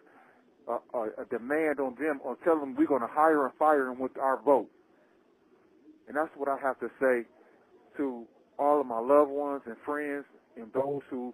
a, 0.67 0.77
a, 0.97 1.03
a 1.21 1.25
demand 1.29 1.79
on 1.79 1.95
them 1.99 2.19
or 2.23 2.37
tell 2.43 2.59
them 2.59 2.75
we're 2.75 2.87
going 2.87 3.01
to 3.01 3.07
hire 3.07 3.45
and 3.45 3.53
fire 3.57 3.85
them 3.85 3.99
with 3.99 4.17
our 4.17 4.41
vote. 4.41 4.69
And 6.07 6.15
that's 6.15 6.31
what 6.35 6.47
I 6.49 6.57
have 6.61 6.79
to 6.79 6.89
say 6.99 7.25
to 7.97 8.25
all 8.59 8.81
of 8.81 8.87
my 8.87 8.99
loved 8.99 9.31
ones 9.31 9.61
and 9.65 9.75
friends 9.85 10.25
and 10.55 10.71
those 10.73 11.01
who 11.09 11.33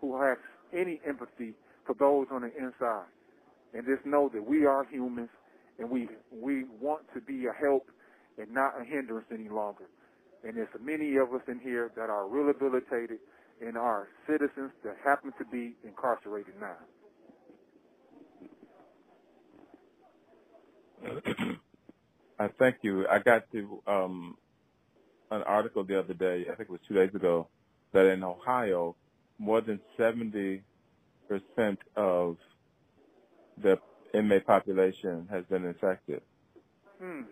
who 0.00 0.20
have 0.20 0.38
any 0.72 1.00
empathy 1.06 1.54
for 1.86 1.94
those 1.94 2.26
on 2.30 2.42
the 2.42 2.52
inside. 2.56 3.06
And 3.72 3.84
just 3.86 4.06
know 4.06 4.30
that 4.32 4.46
we 4.46 4.66
are 4.66 4.84
humans 4.90 5.30
and 5.78 5.90
we 5.90 6.08
we 6.32 6.64
want 6.80 7.02
to 7.14 7.20
be 7.20 7.46
a 7.46 7.52
help 7.52 7.90
and 8.38 8.50
not 8.52 8.80
a 8.80 8.84
hindrance 8.84 9.26
any 9.32 9.48
longer. 9.48 9.84
And 10.44 10.56
there's 10.56 10.68
many 10.80 11.16
of 11.16 11.32
us 11.32 11.40
in 11.48 11.58
here 11.58 11.90
that 11.96 12.10
are 12.10 12.28
rehabilitated 12.28 13.18
and 13.60 13.78
are 13.78 14.08
citizens 14.26 14.72
that 14.84 14.96
happen 15.02 15.32
to 15.38 15.44
be 15.46 15.74
incarcerated 15.84 16.54
now. 16.60 16.76
I 22.38 22.48
thank 22.58 22.76
you. 22.82 23.06
I 23.08 23.20
got 23.20 23.50
to 23.52 23.82
um, 23.86 24.36
an 25.30 25.42
article 25.42 25.84
the 25.84 25.98
other 25.98 26.14
day, 26.14 26.42
I 26.42 26.54
think 26.54 26.68
it 26.68 26.70
was 26.70 26.80
two 26.86 26.94
days 26.94 27.14
ago, 27.14 27.48
that 27.92 28.06
in 28.06 28.22
Ohio, 28.22 28.96
more 29.38 29.60
than 29.60 29.80
70% 29.98 30.62
of 31.96 32.36
the 33.62 33.78
inmate 34.12 34.46
population 34.46 35.26
has 35.30 35.44
been 35.46 35.64
infected. 35.64 36.22
Hmm. 37.00 37.22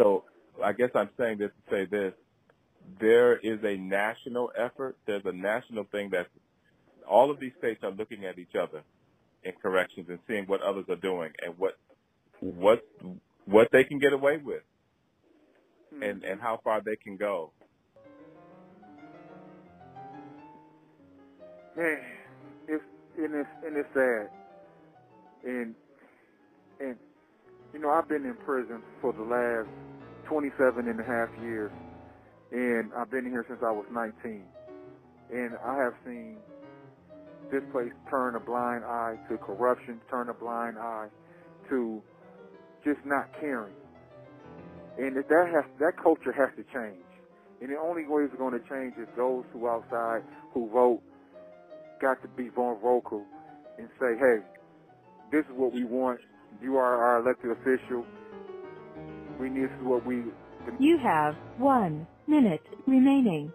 So 0.00 0.24
I 0.64 0.72
guess 0.72 0.90
I'm 0.94 1.10
saying 1.18 1.38
this 1.38 1.50
to 1.50 1.74
say 1.74 1.84
this. 1.84 2.14
There 2.98 3.36
is 3.36 3.58
a 3.64 3.76
national 3.76 4.50
effort. 4.58 4.96
There's 5.06 5.24
a 5.26 5.32
national 5.32 5.84
thing 5.84 6.10
that 6.10 6.28
all 7.08 7.30
of 7.30 7.38
these 7.38 7.52
states 7.58 7.84
are 7.84 7.90
looking 7.90 8.24
at 8.24 8.38
each 8.38 8.54
other 8.60 8.82
in 9.44 9.52
corrections 9.62 10.06
and 10.08 10.18
seeing 10.26 10.46
what 10.46 10.62
others 10.62 10.86
are 10.88 10.96
doing 10.96 11.32
and 11.44 11.56
what 11.58 11.76
what 12.40 12.82
what 13.44 13.68
they 13.72 13.84
can 13.84 13.98
get 13.98 14.12
away 14.12 14.38
with 14.38 14.62
Hmm. 15.94 16.02
and 16.02 16.24
and 16.24 16.40
how 16.40 16.60
far 16.64 16.80
they 16.80 16.96
can 16.96 17.16
go. 17.16 17.52
Man, 21.76 21.98
it's 22.68 22.84
and 23.18 23.34
it's 23.34 23.48
and 23.66 23.76
it's 23.76 23.88
sad. 23.94 24.30
And 25.44 25.74
and 26.80 26.96
you 27.74 27.80
know, 27.80 27.90
I've 27.90 28.08
been 28.08 28.24
in 28.24 28.34
prison 28.34 28.82
for 29.00 29.12
the 29.12 29.22
last 29.22 29.68
27 30.30 30.86
and 30.86 31.00
a 31.00 31.02
half 31.02 31.28
years, 31.42 31.72
and 32.52 32.92
I've 32.96 33.10
been 33.10 33.24
here 33.24 33.44
since 33.48 33.64
I 33.64 33.72
was 33.72 33.84
19. 33.90 34.44
And 35.32 35.56
I 35.64 35.76
have 35.78 35.94
seen 36.06 36.36
this 37.50 37.64
place 37.72 37.90
turn 38.08 38.36
a 38.36 38.40
blind 38.40 38.84
eye 38.84 39.18
to 39.28 39.36
corruption, 39.38 40.00
turn 40.08 40.28
a 40.28 40.32
blind 40.32 40.78
eye 40.78 41.08
to 41.68 42.00
just 42.84 43.04
not 43.04 43.28
caring. 43.40 43.74
And 44.98 45.16
that 45.16 45.48
has 45.52 45.64
that 45.80 45.96
culture 45.96 46.30
has 46.30 46.50
to 46.56 46.62
change. 46.72 47.02
And 47.60 47.68
the 47.68 47.76
only 47.76 48.06
way 48.06 48.22
it's 48.22 48.34
going 48.36 48.52
to 48.52 48.68
change 48.68 48.94
is 48.98 49.08
those 49.16 49.44
who 49.52 49.68
outside 49.68 50.22
who 50.54 50.70
vote 50.70 51.02
got 52.00 52.22
to 52.22 52.28
be 52.28 52.50
more 52.56 52.78
vocal 52.78 53.24
and 53.78 53.88
say, 53.98 54.16
hey, 54.16 54.38
this 55.32 55.44
is 55.46 55.52
what 55.56 55.72
we 55.72 55.82
want. 55.82 56.20
You 56.62 56.76
are 56.76 57.02
our 57.02 57.20
elected 57.20 57.50
official. 57.50 58.06
We 59.40 59.48
need 59.48 59.64
this 59.64 59.70
is 59.70 59.84
what 59.84 60.04
we. 60.04 60.22
You 60.78 60.98
have 60.98 61.34
one 61.56 62.06
minute 62.26 62.62
remaining. 62.86 63.50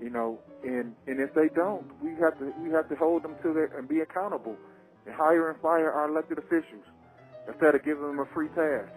You 0.00 0.10
know, 0.10 0.40
and 0.64 0.94
and 1.06 1.20
if 1.20 1.32
they 1.32 1.48
don't, 1.48 1.86
we 2.02 2.10
have 2.16 2.36
to 2.40 2.52
we 2.60 2.70
have 2.70 2.88
to 2.88 2.96
hold 2.96 3.22
them 3.22 3.36
to 3.42 3.52
their 3.52 3.66
and 3.78 3.88
be 3.88 4.00
accountable, 4.00 4.56
and 5.06 5.14
hire 5.14 5.50
and 5.50 5.60
fire 5.60 5.92
our 5.92 6.08
elected 6.08 6.38
officials 6.38 6.84
instead 7.46 7.76
of 7.76 7.84
giving 7.84 8.02
them 8.02 8.18
a 8.18 8.26
free 8.26 8.48
pass. 8.48 8.88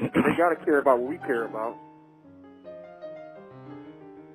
they 0.00 0.36
got 0.36 0.50
to 0.50 0.56
care 0.64 0.78
about 0.78 1.00
what 1.00 1.10
we 1.10 1.18
care 1.18 1.44
about 1.44 1.76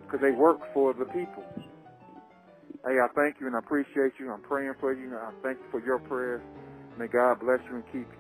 because 0.02 0.20
they 0.20 0.32
work 0.32 0.60
for 0.74 0.94
the 0.94 1.06
people. 1.06 1.44
Hey, 2.86 2.96
I 3.04 3.08
thank 3.16 3.42
you 3.42 3.48
and 3.48 3.56
I 3.58 3.60
appreciate 3.60 4.14
you. 4.20 4.32
I'm 4.32 4.42
praying 4.42 4.76
for 4.80 4.94
you. 4.94 5.18
I 5.18 5.32
thank 5.44 5.60
you 5.60 5.66
for 5.72 5.86
your 5.86 6.00
prayers. 6.00 6.42
May 6.98 7.08
God 7.08 7.40
bless 7.42 7.60
you 7.70 7.78
and 7.78 7.86
keep 7.88 8.08
you. 8.08 8.20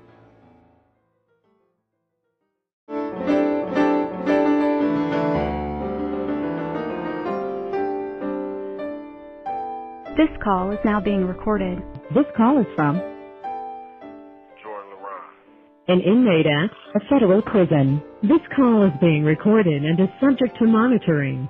This 10.17 10.29
call 10.43 10.71
is 10.71 10.79
now 10.85 11.01
being 11.01 11.25
recorded. 11.25 11.79
This 12.15 12.25
call 12.37 12.59
is 12.59 12.67
from 12.75 12.97
Jordan 14.63 14.91
LaRon. 14.97 15.33
an 15.87 16.01
inmate 16.01 16.47
at 16.47 16.71
a 16.95 17.01
federal 17.09 17.41
prison. 17.43 18.01
This 18.23 18.41
call 18.55 18.85
is 18.85 18.93
being 19.01 19.23
recorded 19.23 19.83
and 19.83 19.99
is 19.99 20.09
subject 20.21 20.57
to 20.59 20.65
monitoring. 20.67 21.47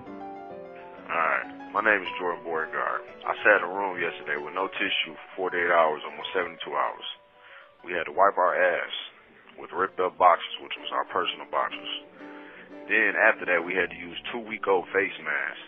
My 1.83 1.99
name 1.99 2.07
is 2.07 2.15
Jordan 2.15 2.47
Beauregard. 2.47 3.03
I 3.27 3.35
sat 3.43 3.59
in 3.59 3.67
a 3.67 3.75
room 3.75 3.99
yesterday 3.99 4.39
with 4.39 4.55
no 4.55 4.71
tissue 4.71 5.19
for 5.35 5.51
48 5.51 5.67
hours, 5.67 5.99
almost 6.07 6.31
72 6.31 6.55
hours. 6.71 7.07
We 7.83 7.91
had 7.91 8.07
to 8.07 8.15
wipe 8.15 8.39
our 8.39 8.55
ass 8.55 8.93
with 9.59 9.67
ripped 9.75 9.99
up 9.99 10.15
boxes, 10.15 10.63
which 10.63 10.79
was 10.79 10.87
our 10.95 11.03
personal 11.11 11.43
boxes. 11.51 11.91
Then 12.87 13.19
after 13.19 13.43
that, 13.51 13.67
we 13.67 13.75
had 13.75 13.91
to 13.91 13.99
use 13.99 14.15
two 14.31 14.39
week 14.47 14.63
old 14.63 14.87
face 14.95 15.11
masks 15.27 15.67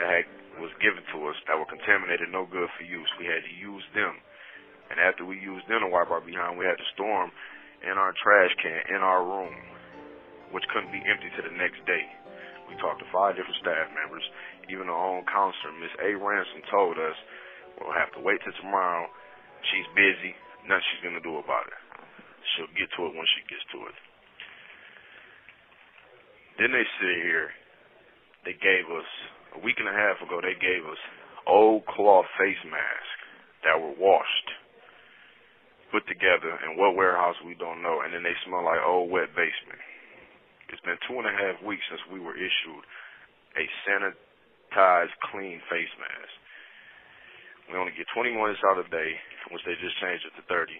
that 0.00 0.08
had, 0.08 0.24
was 0.64 0.72
given 0.80 1.04
to 1.12 1.28
us 1.28 1.36
that 1.44 1.60
were 1.60 1.68
contaminated, 1.68 2.32
no 2.32 2.48
good 2.48 2.72
for 2.80 2.88
use. 2.88 3.12
We 3.20 3.28
had 3.28 3.44
to 3.44 3.54
use 3.60 3.84
them. 3.92 4.16
And 4.88 4.96
after 4.96 5.28
we 5.28 5.36
used 5.36 5.68
them 5.68 5.84
to 5.84 5.92
wipe 5.92 6.08
our 6.08 6.24
behind, 6.24 6.56
we 6.56 6.64
had 6.64 6.80
to 6.80 6.88
store 6.96 7.28
them 7.28 7.32
in 7.84 8.00
our 8.00 8.16
trash 8.16 8.56
can 8.64 8.96
in 8.96 9.04
our 9.04 9.20
room, 9.20 9.52
which 10.56 10.64
couldn't 10.72 10.88
be 10.88 11.04
empty 11.04 11.28
to 11.36 11.44
the 11.44 11.52
next 11.52 11.84
day. 11.84 12.23
We 12.68 12.76
talked 12.80 13.00
to 13.00 13.08
five 13.12 13.36
different 13.36 13.60
staff 13.60 13.88
members. 13.92 14.24
Even 14.72 14.88
our 14.88 15.04
own 15.16 15.24
counselor, 15.28 15.76
Miss 15.76 15.92
A. 16.00 16.16
Ransom, 16.16 16.64
told 16.72 16.96
us 16.96 17.16
we'll 17.76 17.96
have 17.96 18.12
to 18.16 18.24
wait 18.24 18.40
till 18.44 18.56
tomorrow. 18.60 19.08
She's 19.72 19.88
busy. 19.96 20.32
Nothing 20.64 20.84
she's 20.92 21.04
gonna 21.04 21.24
do 21.24 21.36
about 21.40 21.68
it. 21.68 21.80
She'll 22.54 22.72
get 22.76 22.88
to 22.96 23.08
it 23.08 23.16
when 23.16 23.28
she 23.36 23.42
gets 23.48 23.64
to 23.76 23.78
it. 23.88 23.96
Then 26.60 26.70
they 26.72 26.86
sit 27.00 27.16
here. 27.24 27.50
They 28.44 28.56
gave 28.56 28.86
us 28.92 29.08
a 29.56 29.60
week 29.64 29.76
and 29.80 29.88
a 29.88 29.96
half 29.96 30.20
ago. 30.20 30.40
They 30.40 30.56
gave 30.60 30.84
us 30.84 31.00
old 31.46 31.84
cloth 31.86 32.28
face 32.38 32.60
masks 32.68 33.24
that 33.64 33.80
were 33.80 33.96
washed, 33.96 34.48
put 35.92 36.04
together 36.06 36.52
in 36.68 36.76
what 36.76 36.96
warehouse 36.96 37.36
we 37.44 37.56
don't 37.56 37.80
know, 37.80 38.04
and 38.04 38.12
then 38.12 38.22
they 38.22 38.36
smell 38.44 38.64
like 38.64 38.80
old 38.84 39.10
wet 39.10 39.32
basement. 39.32 39.80
It's 40.72 40.84
been 40.86 41.00
two 41.08 41.18
and 41.20 41.28
a 41.28 41.34
half 41.34 41.60
weeks 41.64 41.84
since 41.90 42.00
we 42.12 42.20
were 42.20 42.36
issued 42.36 42.84
a 43.56 43.64
sanitized, 43.86 45.14
clean 45.32 45.58
face 45.70 45.94
mask. 45.98 46.34
We 47.70 47.78
only 47.78 47.94
get 47.96 48.06
20 48.12 48.34
minutes 48.34 48.60
out 48.68 48.82
a 48.82 48.86
day, 48.90 49.10
which 49.54 49.64
they 49.64 49.78
just 49.80 49.96
changed 50.02 50.26
it 50.28 50.34
to 50.36 50.44
30. 50.50 50.74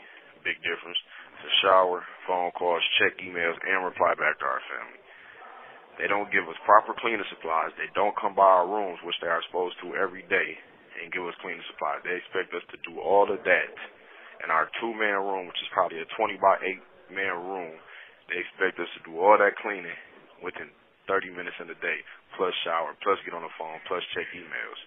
Big 0.45 0.59
difference. 0.61 0.99
To 1.41 1.49
shower, 1.65 2.05
phone 2.29 2.53
calls, 2.57 2.85
check 3.01 3.17
emails, 3.25 3.57
and 3.65 3.85
reply 3.85 4.13
back 4.17 4.37
to 4.41 4.47
our 4.47 4.63
family. 4.69 5.01
They 6.01 6.09
don't 6.09 6.33
give 6.33 6.49
us 6.49 6.59
proper 6.67 6.93
cleaning 6.99 7.25
supplies. 7.31 7.73
They 7.79 7.91
don't 7.95 8.17
come 8.19 8.35
by 8.35 8.47
our 8.47 8.69
rooms, 8.69 8.99
which 9.05 9.17
they 9.23 9.31
are 9.31 9.45
supposed 9.49 9.77
to 9.85 9.97
every 9.97 10.27
day, 10.27 10.51
and 11.01 11.13
give 11.13 11.25
us 11.25 11.37
cleaning 11.41 11.65
supplies. 11.71 12.03
They 12.05 12.19
expect 12.19 12.53
us 12.57 12.67
to 12.75 12.79
do 12.89 12.99
all 13.01 13.29
of 13.31 13.41
that 13.45 13.75
in 14.45 14.51
our 14.51 14.69
two-man 14.81 15.21
room, 15.23 15.47
which 15.47 15.61
is 15.63 15.71
probably 15.73 16.01
a 16.03 16.09
20 16.19 16.37
by 16.43 16.57
8 17.13 17.17
man 17.17 17.37
room. 17.47 17.75
They 18.29 18.41
expect 18.41 18.81
us 18.81 18.91
to 18.97 19.01
do 19.05 19.21
all 19.21 19.37
that 19.37 19.57
cleaning 19.61 19.97
within 20.41 20.73
30 21.09 21.33
minutes 21.37 21.57
in 21.61 21.69
the 21.69 21.79
day, 21.85 22.01
plus 22.37 22.53
shower, 22.65 22.97
plus 23.05 23.21
get 23.25 23.37
on 23.37 23.45
the 23.45 23.53
phone, 23.61 23.77
plus 23.85 24.01
check 24.17 24.29
emails. 24.33 24.81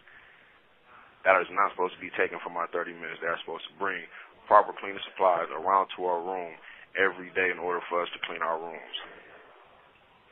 That 1.25 1.37
is 1.43 1.49
not 1.53 1.73
supposed 1.75 1.93
to 1.97 2.01
be 2.01 2.13
taken 2.17 2.41
from 2.41 2.57
our 2.57 2.71
30 2.73 2.95
minutes. 2.97 3.21
They 3.21 3.29
are 3.29 3.41
supposed 3.43 3.67
to 3.69 3.75
bring 3.77 4.01
proper 4.49 4.73
cleaning 4.73 5.01
supplies 5.11 5.51
around 5.51 5.91
to 5.97 6.07
our 6.07 6.23
room 6.23 6.55
every 6.95 7.29
day 7.37 7.51
in 7.53 7.59
order 7.59 7.83
for 7.91 8.01
us 8.01 8.09
to 8.15 8.19
clean 8.25 8.41
our 8.41 8.57
rooms. 8.57 8.97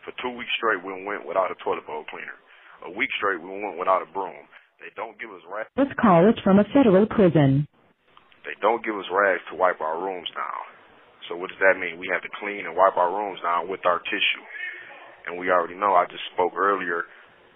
For 0.07 0.13
two 0.21 0.33
weeks 0.33 0.53
straight, 0.57 0.81
we 0.81 0.93
went 1.03 1.25
without 1.25 1.51
a 1.51 1.57
toilet 1.61 1.85
bowl 1.85 2.05
cleaner. 2.09 2.37
A 2.85 2.91
week 2.93 3.09
straight, 3.17 3.41
we 3.41 3.49
went 3.49 3.77
without 3.77 4.05
a 4.05 4.09
broom. 4.09 4.45
They 4.79 4.93
don't 4.95 5.17
give 5.17 5.33
us 5.33 5.41
rags. 5.49 5.69
This 5.75 5.91
call 5.97 6.29
is 6.29 6.37
from 6.43 6.59
a 6.61 6.67
federal 6.69 7.05
prison. 7.09 7.67
They 8.45 8.53
don't 8.61 8.85
give 8.85 8.95
us 8.95 9.09
rags 9.09 9.41
to 9.49 9.57
wipe 9.57 9.81
our 9.81 9.97
rooms 9.97 10.29
down. 10.37 10.64
So 11.27 11.35
what 11.35 11.49
does 11.49 11.61
that 11.61 11.79
mean? 11.79 11.97
We 11.97 12.11
have 12.13 12.21
to 12.21 12.31
clean 12.37 12.65
and 12.65 12.77
wipe 12.77 12.97
our 12.97 13.09
rooms 13.09 13.41
down 13.41 13.67
with 13.67 13.81
our 13.85 13.99
tissue. 14.05 14.45
And 15.25 15.41
we 15.41 15.49
already 15.49 15.73
know, 15.73 15.97
I 15.97 16.05
just 16.05 16.25
spoke 16.33 16.53
earlier 16.53 17.09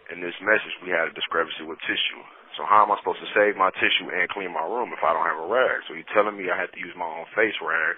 in 0.09 0.17
this 0.21 0.33
message, 0.41 0.73
we 0.81 0.89
had 0.89 1.05
a 1.05 1.13
discrepancy 1.13 1.69
with 1.69 1.77
tissue. 1.85 2.21
So 2.57 2.65
how 2.65 2.81
am 2.81 2.89
I 2.89 2.97
supposed 2.97 3.21
to 3.21 3.29
save 3.37 3.53
my 3.53 3.69
tissue 3.77 4.09
and 4.09 4.25
clean 4.33 4.49
my 4.49 4.65
room 4.65 4.89
if 4.89 5.05
I 5.05 5.13
don't 5.13 5.29
have 5.29 5.37
a 5.37 5.47
rag? 5.47 5.85
So 5.85 5.93
you're 5.93 6.13
telling 6.17 6.33
me 6.33 6.49
I 6.49 6.57
have 6.57 6.73
to 6.73 6.81
use 6.81 6.97
my 6.97 7.05
own 7.05 7.29
face 7.37 7.53
rag 7.61 7.93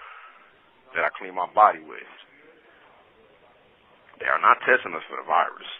that 0.92 1.08
I 1.08 1.10
clean 1.16 1.32
my 1.32 1.48
body 1.56 1.80
with. 1.80 2.12
They 4.20 4.28
are 4.28 4.38
not 4.38 4.60
testing 4.62 4.92
us 4.92 5.02
for 5.08 5.18
the 5.18 5.26
virus. 5.26 5.70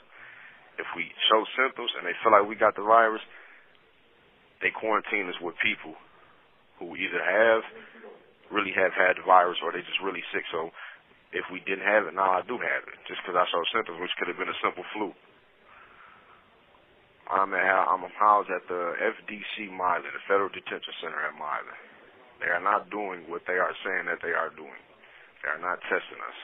If 0.81 0.89
we 0.97 1.05
show 1.29 1.45
symptoms 1.53 1.93
and 2.01 2.09
they 2.09 2.17
feel 2.25 2.33
like 2.33 2.49
we 2.49 2.57
got 2.57 2.75
the 2.75 2.83
virus, 2.83 3.23
they 4.65 4.73
quarantine 4.73 5.29
us 5.29 5.37
with 5.45 5.55
people 5.61 5.93
who 6.81 6.97
either 6.97 7.21
have, 7.21 7.63
really 8.53 8.77
have 8.77 8.93
had 8.93 9.17
the 9.17 9.25
virus, 9.25 9.59
or 9.65 9.73
they 9.73 9.83
just 9.83 10.05
really 10.05 10.23
sick. 10.31 10.45
So 10.53 10.71
if 11.33 11.49
we 11.49 11.65
didn't 11.65 11.89
have 11.89 12.05
it, 12.07 12.15
now 12.15 12.39
I 12.39 12.45
do 12.45 12.61
have 12.61 12.83
it, 12.87 12.99
just 13.09 13.25
because 13.25 13.35
I 13.35 13.49
show 13.49 13.65
symptoms, 13.73 13.99
which 13.99 14.13
could 14.21 14.29
have 14.29 14.39
been 14.39 14.53
a 14.53 14.63
simple 14.63 14.85
flu. 14.93 15.11
I'm 17.33 17.57
at, 17.57 17.89
I'm 17.89 18.05
housed 18.21 18.53
at 18.53 18.69
the 18.69 18.83
FDC 19.01 19.73
Milan, 19.73 20.05
the 20.05 20.21
Federal 20.29 20.53
Detention 20.53 20.93
Center 21.01 21.17
at 21.25 21.33
Milan. 21.33 21.65
They 22.45 22.53
are 22.53 22.61
not 22.61 22.93
doing 22.93 23.25
what 23.31 23.47
they 23.49 23.57
are 23.57 23.73
saying 23.87 24.11
that 24.11 24.21
they 24.21 24.37
are 24.37 24.53
doing. 24.53 24.83
They 25.41 25.49
are 25.49 25.63
not 25.63 25.81
testing 25.89 26.21
us. 26.21 26.41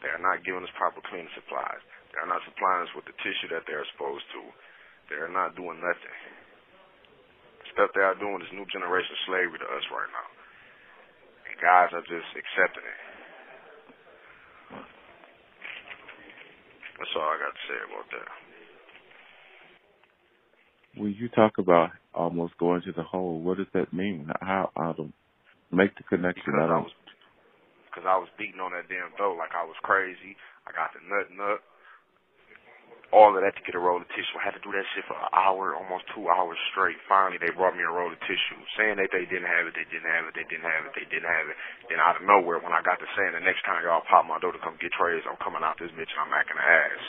They 0.00 0.08
are 0.14 0.22
not 0.22 0.46
giving 0.46 0.62
us 0.62 0.72
proper 0.78 1.02
cleaning 1.10 1.28
supplies. 1.34 1.82
They 2.14 2.22
are 2.22 2.30
not 2.30 2.40
supplying 2.46 2.86
us 2.86 2.92
with 2.94 3.04
the 3.10 3.16
tissue 3.20 3.50
that 3.50 3.66
they 3.66 3.74
are 3.74 3.88
supposed 3.92 4.24
to. 4.38 4.42
They 5.10 5.18
are 5.18 5.32
not 5.32 5.58
doing 5.58 5.82
nothing. 5.82 6.18
The 7.66 7.68
stuff 7.74 7.90
they 7.92 8.06
are 8.06 8.16
doing 8.16 8.40
is 8.40 8.54
new 8.54 8.64
generation 8.70 9.16
slavery 9.26 9.58
to 9.58 9.68
us 9.68 9.84
right 9.90 10.12
now. 10.14 10.27
Guys 11.60 11.90
are 11.92 12.06
just 12.06 12.30
accepting 12.38 12.86
it. 12.86 13.00
That's 16.98 17.14
all 17.14 17.30
I 17.30 17.38
got 17.38 17.54
to 17.54 17.64
say 17.66 17.78
about 17.86 18.08
that. 18.14 18.30
When 20.98 21.14
you 21.14 21.28
talk 21.30 21.58
about 21.58 21.90
almost 22.14 22.58
going 22.58 22.82
to 22.82 22.92
the 22.92 23.02
hole, 23.02 23.40
what 23.40 23.58
does 23.58 23.70
that 23.74 23.92
mean? 23.92 24.30
How 24.40 24.70
I 24.76 24.92
don't 24.96 25.14
make 25.70 25.94
the 25.96 26.02
connection. 26.02 26.42
Because 26.46 26.62
I 26.62 26.66
don't. 26.66 26.84
was 26.84 26.96
because 27.86 28.06
I 28.06 28.18
was 28.18 28.28
beating 28.38 28.60
on 28.60 28.72
that 28.74 28.90
damn 28.90 29.14
door 29.18 29.34
like 29.38 29.54
I 29.54 29.66
was 29.66 29.78
crazy. 29.82 30.38
I 30.66 30.74
got 30.74 30.94
the 30.94 31.02
nut 31.06 31.30
nut. 31.34 31.62
All 33.08 33.32
of 33.32 33.40
that 33.40 33.56
to 33.56 33.62
get 33.64 33.72
a 33.72 33.80
roll 33.80 33.96
of 33.96 34.08
tissue. 34.12 34.36
I 34.36 34.44
had 34.44 34.56
to 34.58 34.60
do 34.60 34.68
that 34.68 34.84
shit 34.92 35.00
for 35.08 35.16
an 35.16 35.32
hour, 35.32 35.72
almost 35.72 36.04
two 36.12 36.28
hours 36.28 36.60
straight. 36.76 37.00
Finally, 37.08 37.40
they 37.40 37.48
brought 37.56 37.72
me 37.72 37.80
a 37.80 37.88
roll 37.88 38.12
of 38.12 38.20
tissue, 38.28 38.60
saying 38.76 39.00
that 39.00 39.08
they 39.16 39.24
didn't 39.24 39.48
have 39.48 39.64
it, 39.64 39.72
they 39.72 39.88
didn't 39.88 40.12
have 40.12 40.28
it, 40.28 40.36
they 40.36 40.44
didn't 40.44 40.68
have 40.68 40.84
it, 40.84 40.92
they 40.92 41.08
didn't 41.08 41.24
have 41.24 41.46
it. 41.48 41.56
Then 41.88 42.04
out 42.04 42.20
of 42.20 42.28
nowhere, 42.28 42.60
when 42.60 42.76
I 42.76 42.84
got 42.84 43.00
to 43.00 43.08
saying 43.16 43.32
the 43.32 43.40
next 43.40 43.64
time 43.64 43.80
y'all 43.80 44.04
pop 44.04 44.28
my 44.28 44.36
door 44.44 44.52
to 44.52 44.60
come 44.60 44.76
get 44.76 44.92
trays, 44.92 45.24
I'm 45.24 45.40
coming 45.40 45.64
out 45.64 45.80
this 45.80 45.88
bitch 45.96 46.12
and 46.12 46.20
I'm 46.28 46.36
acting 46.36 46.60
ass. 46.60 47.04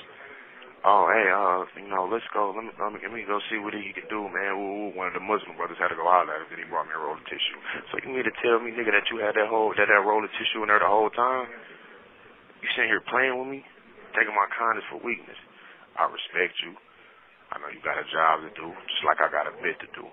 Oh, 0.87 1.11
hey, 1.11 1.27
uh, 1.27 1.67
you 1.75 1.91
know, 1.91 2.07
let's 2.07 2.23
go. 2.31 2.55
Let 2.55 2.63
me, 2.63 2.71
let 2.79 2.95
me, 2.95 3.03
let 3.03 3.11
me 3.11 3.27
go 3.27 3.43
see 3.51 3.59
what 3.59 3.75
you 3.75 3.91
can 3.91 4.07
do, 4.07 4.31
man. 4.31 4.55
Ooh, 4.55 4.95
one 4.95 5.11
of 5.11 5.15
the 5.19 5.25
Muslim 5.25 5.59
brothers 5.59 5.75
had 5.75 5.91
to 5.91 5.99
go 5.99 6.07
holler 6.07 6.31
at 6.31 6.47
him, 6.47 6.55
then 6.55 6.63
he 6.63 6.67
brought 6.71 6.87
me 6.87 6.95
a 6.95 7.01
roll 7.03 7.19
of 7.19 7.25
tissue. 7.27 7.59
So 7.91 7.99
you 7.99 8.15
mean 8.15 8.23
to 8.23 8.35
tell 8.39 8.63
me, 8.63 8.71
nigga, 8.71 8.95
that 8.95 9.11
you 9.11 9.19
had 9.19 9.35
that 9.35 9.51
whole, 9.51 9.75
that, 9.75 9.91
that 9.91 10.03
roll 10.07 10.23
of 10.23 10.31
tissue 10.39 10.63
in 10.63 10.71
there 10.71 10.79
the 10.79 10.87
whole 10.87 11.11
time? 11.11 11.51
You 12.63 12.71
sitting 12.79 12.87
here 12.87 13.03
playing 13.11 13.35
with 13.35 13.51
me, 13.51 13.67
taking 14.15 14.31
my 14.31 14.47
kindness 14.55 14.87
for 14.87 15.03
weakness. 15.03 15.35
I 15.99 16.07
respect 16.07 16.55
you. 16.63 16.73
I 17.51 17.59
know 17.59 17.67
you 17.67 17.83
got 17.83 17.99
a 17.99 18.07
job 18.07 18.47
to 18.47 18.51
do, 18.55 18.71
just 18.71 19.03
like 19.03 19.19
I 19.19 19.27
got 19.27 19.51
a 19.51 19.55
bit 19.59 19.75
to 19.83 19.89
do. 19.91 20.05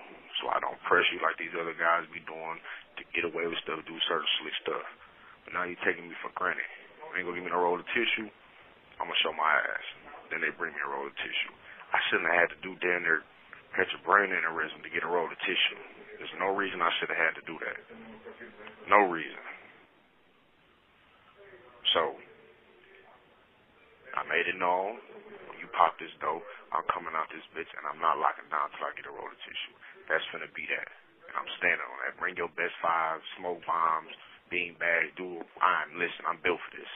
So 0.42 0.50
I 0.50 0.58
don't 0.58 0.76
press 0.84 1.06
you 1.14 1.22
like 1.22 1.38
these 1.38 1.54
other 1.54 1.76
guys 1.78 2.08
be 2.10 2.20
doing 2.26 2.58
to 2.98 3.02
get 3.14 3.24
away 3.24 3.46
with 3.46 3.60
stuff, 3.62 3.80
do 3.86 3.96
certain 4.10 4.28
slick 4.42 4.56
stuff. 4.66 4.86
But 5.46 5.54
now 5.54 5.64
you're 5.64 5.80
taking 5.86 6.10
me 6.10 6.16
for 6.20 6.32
granted. 6.34 6.66
You 7.14 7.22
ain't 7.22 7.26
gonna 7.28 7.38
give 7.38 7.46
me 7.46 7.54
no 7.54 7.62
roll 7.62 7.78
of 7.78 7.86
tissue. 7.94 8.28
I'm 8.98 9.08
gonna 9.08 9.22
show 9.22 9.32
my 9.36 9.52
ass. 9.52 9.86
Then 10.32 10.42
they 10.42 10.50
bring 10.58 10.74
me 10.74 10.82
a 10.82 10.90
roll 10.90 11.06
of 11.06 11.16
tissue. 11.16 11.54
I 11.94 12.00
shouldn't 12.08 12.28
have 12.28 12.48
had 12.48 12.50
to 12.56 12.60
do 12.66 12.74
down 12.82 13.06
there 13.06 13.22
catch 13.76 13.92
a 13.92 14.00
brain 14.08 14.32
aneurysm 14.32 14.80
to 14.80 14.88
get 14.88 15.04
a 15.04 15.10
roll 15.10 15.28
of 15.28 15.36
tissue. 15.44 15.80
There's 16.16 16.32
no 16.40 16.56
reason 16.56 16.80
I 16.80 16.88
should 16.96 17.12
have 17.12 17.20
had 17.20 17.36
to 17.36 17.44
do 17.44 17.60
that. 17.60 17.76
No 18.88 19.04
reason. 19.12 19.44
So 21.92 22.16
I 24.16 24.24
made 24.32 24.48
it 24.48 24.56
known. 24.56 24.96
Pop 25.76 25.92
this 26.00 26.12
dough, 26.24 26.40
I'm 26.72 26.88
coming 26.88 27.12
out 27.12 27.28
this 27.28 27.44
bitch 27.52 27.68
and 27.76 27.84
I'm 27.84 28.00
not 28.00 28.16
locking 28.16 28.48
down 28.48 28.72
till 28.74 28.88
I 28.88 28.96
get 28.96 29.04
a 29.04 29.12
roll 29.12 29.28
of 29.28 29.40
tissue. 29.44 29.76
That's 30.08 30.24
finna 30.32 30.48
be 30.56 30.64
that. 30.72 30.88
And 31.28 31.36
I'm 31.36 31.50
standing 31.60 31.84
on 31.84 31.98
that. 32.08 32.16
Bring 32.16 32.34
your 32.40 32.50
best 32.56 32.72
five, 32.80 33.20
smoke 33.36 33.60
bombs, 33.68 34.08
bean 34.48 34.74
bags, 34.80 35.12
do 35.20 35.44
I'm 35.60 36.00
listen, 36.00 36.24
I'm 36.24 36.40
built 36.40 36.58
for 36.64 36.72
this. 36.80 36.92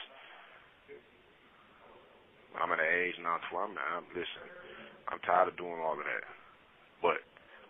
I'm 2.57 2.73
at 2.73 2.83
an 2.83 2.89
age 2.89 3.15
now 3.23 3.39
to 3.39 3.51
I'm, 3.61 3.77
I'm 3.77 4.09
listen. 4.17 4.47
I'm 5.13 5.21
tired 5.23 5.53
of 5.53 5.61
doing 5.61 5.79
all 5.79 5.95
of 5.95 6.07
that. 6.07 6.25
But 7.05 7.21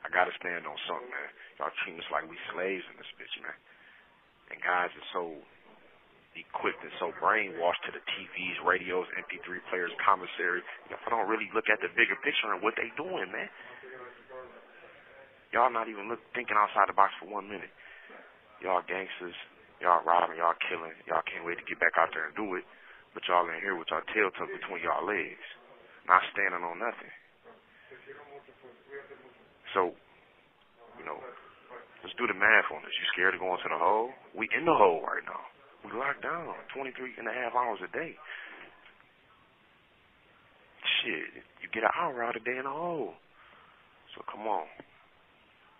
I 0.06 0.08
gotta 0.08 0.32
stand 0.40 0.64
on 0.64 0.78
something, 0.88 1.10
man. 1.10 1.30
Y'all 1.58 1.74
treat 1.84 1.98
us 1.98 2.08
like 2.08 2.24
we 2.30 2.38
slaves 2.54 2.86
in 2.88 2.96
this 2.96 3.12
bitch, 3.20 3.34
man. 3.44 3.58
And 4.50 4.58
guys 4.62 4.90
are 4.94 5.08
so 5.12 5.36
equipped 6.40 6.80
and 6.80 6.92
so 6.96 7.12
brainwashed 7.20 7.82
to 7.84 7.92
the 7.92 8.02
TVs, 8.02 8.56
radios, 8.64 9.06
MP3 9.16 9.60
players, 9.68 9.92
commissary. 10.00 10.64
Y'all 10.88 11.12
don't 11.12 11.28
really 11.28 11.52
look 11.52 11.68
at 11.68 11.80
the 11.84 11.92
bigger 11.92 12.16
picture 12.24 12.48
and 12.50 12.64
what 12.64 12.74
they 12.80 12.88
doing, 12.96 13.28
man. 13.28 13.48
Y'all 15.52 15.72
not 15.72 15.90
even 15.90 16.06
look 16.06 16.22
thinking 16.32 16.54
outside 16.54 16.86
the 16.86 16.94
box 16.94 17.10
for 17.18 17.26
one 17.26 17.50
minute. 17.50 17.70
Y'all 18.62 18.84
gangsters, 18.86 19.34
y'all 19.82 20.04
robbing, 20.06 20.38
y'all 20.38 20.56
killing, 20.70 20.94
y'all 21.10 21.24
can't 21.26 21.42
wait 21.42 21.58
to 21.58 21.66
get 21.66 21.80
back 21.82 21.96
out 21.98 22.12
there 22.14 22.30
and 22.30 22.36
do 22.38 22.54
it. 22.54 22.64
But 23.12 23.26
y'all 23.26 23.48
in 23.50 23.58
here 23.58 23.74
with 23.74 23.90
y'all 23.90 24.06
tail 24.14 24.30
tucked 24.38 24.54
between 24.54 24.86
y'all 24.86 25.02
legs, 25.02 25.42
not 26.06 26.22
standing 26.30 26.62
on 26.62 26.78
nothing. 26.78 27.10
So, 29.74 29.90
you 30.98 31.04
know, 31.06 31.18
let's 32.02 32.14
do 32.14 32.30
the 32.30 32.38
math 32.38 32.70
on 32.70 32.86
this. 32.86 32.94
You 32.94 33.06
scared 33.10 33.34
of 33.34 33.42
going 33.42 33.58
to 33.58 33.70
the 33.70 33.80
hole? 33.80 34.14
We 34.38 34.46
in 34.54 34.62
the 34.62 34.74
hole 34.74 35.02
right 35.02 35.26
now. 35.26 35.42
We 35.84 35.96
locked 35.96 36.22
down 36.22 36.54
23 36.76 37.16
and 37.18 37.28
a 37.28 37.32
half 37.32 37.54
hours 37.54 37.80
a 37.80 37.90
day. 37.90 38.14
Shit, 41.00 41.44
you 41.62 41.68
get 41.72 41.84
an 41.84 41.94
hour 41.96 42.22
out 42.22 42.36
a 42.36 42.42
day 42.44 42.56
in 42.56 42.64
the 42.64 42.72
hole. 42.72 43.16
So 44.14 44.22
come 44.28 44.44
on. 44.46 44.68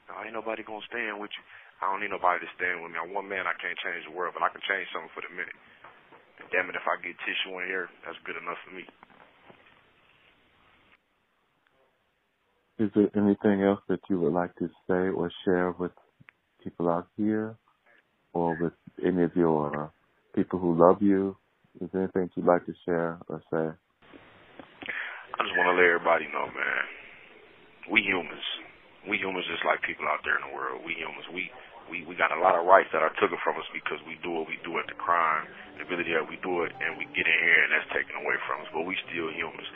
Now, 0.08 0.24
ain't 0.24 0.34
nobody 0.34 0.62
gonna 0.64 0.84
stand 0.88 1.20
with 1.20 1.30
you. 1.36 1.44
I 1.80 1.92
don't 1.92 2.00
need 2.00 2.12
nobody 2.12 2.44
to 2.44 2.50
stand 2.56 2.82
with 2.82 2.92
me. 2.92 2.98
I'm 3.00 3.12
one 3.12 3.28
man. 3.28 3.48
I 3.48 3.56
can't 3.56 3.76
change 3.80 4.04
the 4.04 4.12
world, 4.12 4.36
but 4.36 4.44
I 4.44 4.52
can 4.52 4.60
change 4.64 4.88
something 4.92 5.12
for 5.16 5.24
the 5.24 5.32
minute. 5.32 5.56
Damn 6.52 6.68
it, 6.68 6.76
if 6.76 6.84
I 6.84 6.96
get 7.00 7.16
tissue 7.24 7.56
in 7.60 7.68
here, 7.68 7.88
that's 8.04 8.18
good 8.24 8.36
enough 8.36 8.60
for 8.64 8.72
me. 8.74 8.84
Is 12.80 12.90
there 12.96 13.12
anything 13.14 13.62
else 13.62 13.80
that 13.88 14.00
you 14.08 14.18
would 14.20 14.32
like 14.32 14.56
to 14.56 14.68
say 14.88 15.12
or 15.12 15.30
share 15.44 15.72
with 15.72 15.92
people 16.64 16.88
out 16.88 17.08
here, 17.16 17.56
or 18.32 18.56
with 18.60 18.72
any 19.04 19.24
of 19.24 19.34
your 19.34 19.84
uh, 19.84 19.88
people 20.34 20.58
who 20.58 20.74
love 20.76 21.02
you? 21.02 21.36
Is 21.80 21.88
there 21.92 22.02
anything 22.02 22.30
you'd 22.34 22.46
like 22.46 22.66
to 22.66 22.74
share 22.84 23.18
or 23.28 23.42
say? 23.50 23.70
I 25.38 25.40
just 25.46 25.56
want 25.56 25.72
to 25.72 25.76
let 25.78 25.86
everybody 25.86 26.26
know, 26.28 26.46
man. 26.50 26.84
We 27.88 28.02
humans. 28.04 28.44
We 29.08 29.16
humans 29.16 29.48
just 29.48 29.64
like 29.64 29.80
people 29.82 30.04
out 30.04 30.20
there 30.22 30.36
in 30.36 30.44
the 30.50 30.54
world. 30.54 30.84
We 30.84 30.92
humans. 30.98 31.24
We 31.32 31.48
we 31.88 32.04
we 32.06 32.14
got 32.14 32.30
a 32.30 32.38
lot 32.38 32.54
of 32.54 32.68
rights 32.68 32.92
that 32.92 33.00
are 33.00 33.14
taken 33.18 33.40
from 33.40 33.56
us 33.56 33.66
because 33.72 33.98
we 34.04 34.20
do 34.20 34.30
what 34.36 34.46
we 34.46 34.60
do 34.62 34.76
at 34.78 34.86
the 34.86 34.98
crime. 34.98 35.48
The 35.80 35.88
ability 35.88 36.12
that 36.12 36.26
we 36.28 36.36
do 36.44 36.68
it 36.68 36.70
and 36.76 37.00
we 37.00 37.08
get 37.16 37.24
in 37.24 37.38
here 37.40 37.60
and 37.64 37.70
that's 37.72 37.90
taken 37.96 38.14
away 38.20 38.36
from 38.44 38.62
us. 38.62 38.68
But 38.70 38.84
we 38.84 38.94
still 39.08 39.32
humans. 39.32 39.66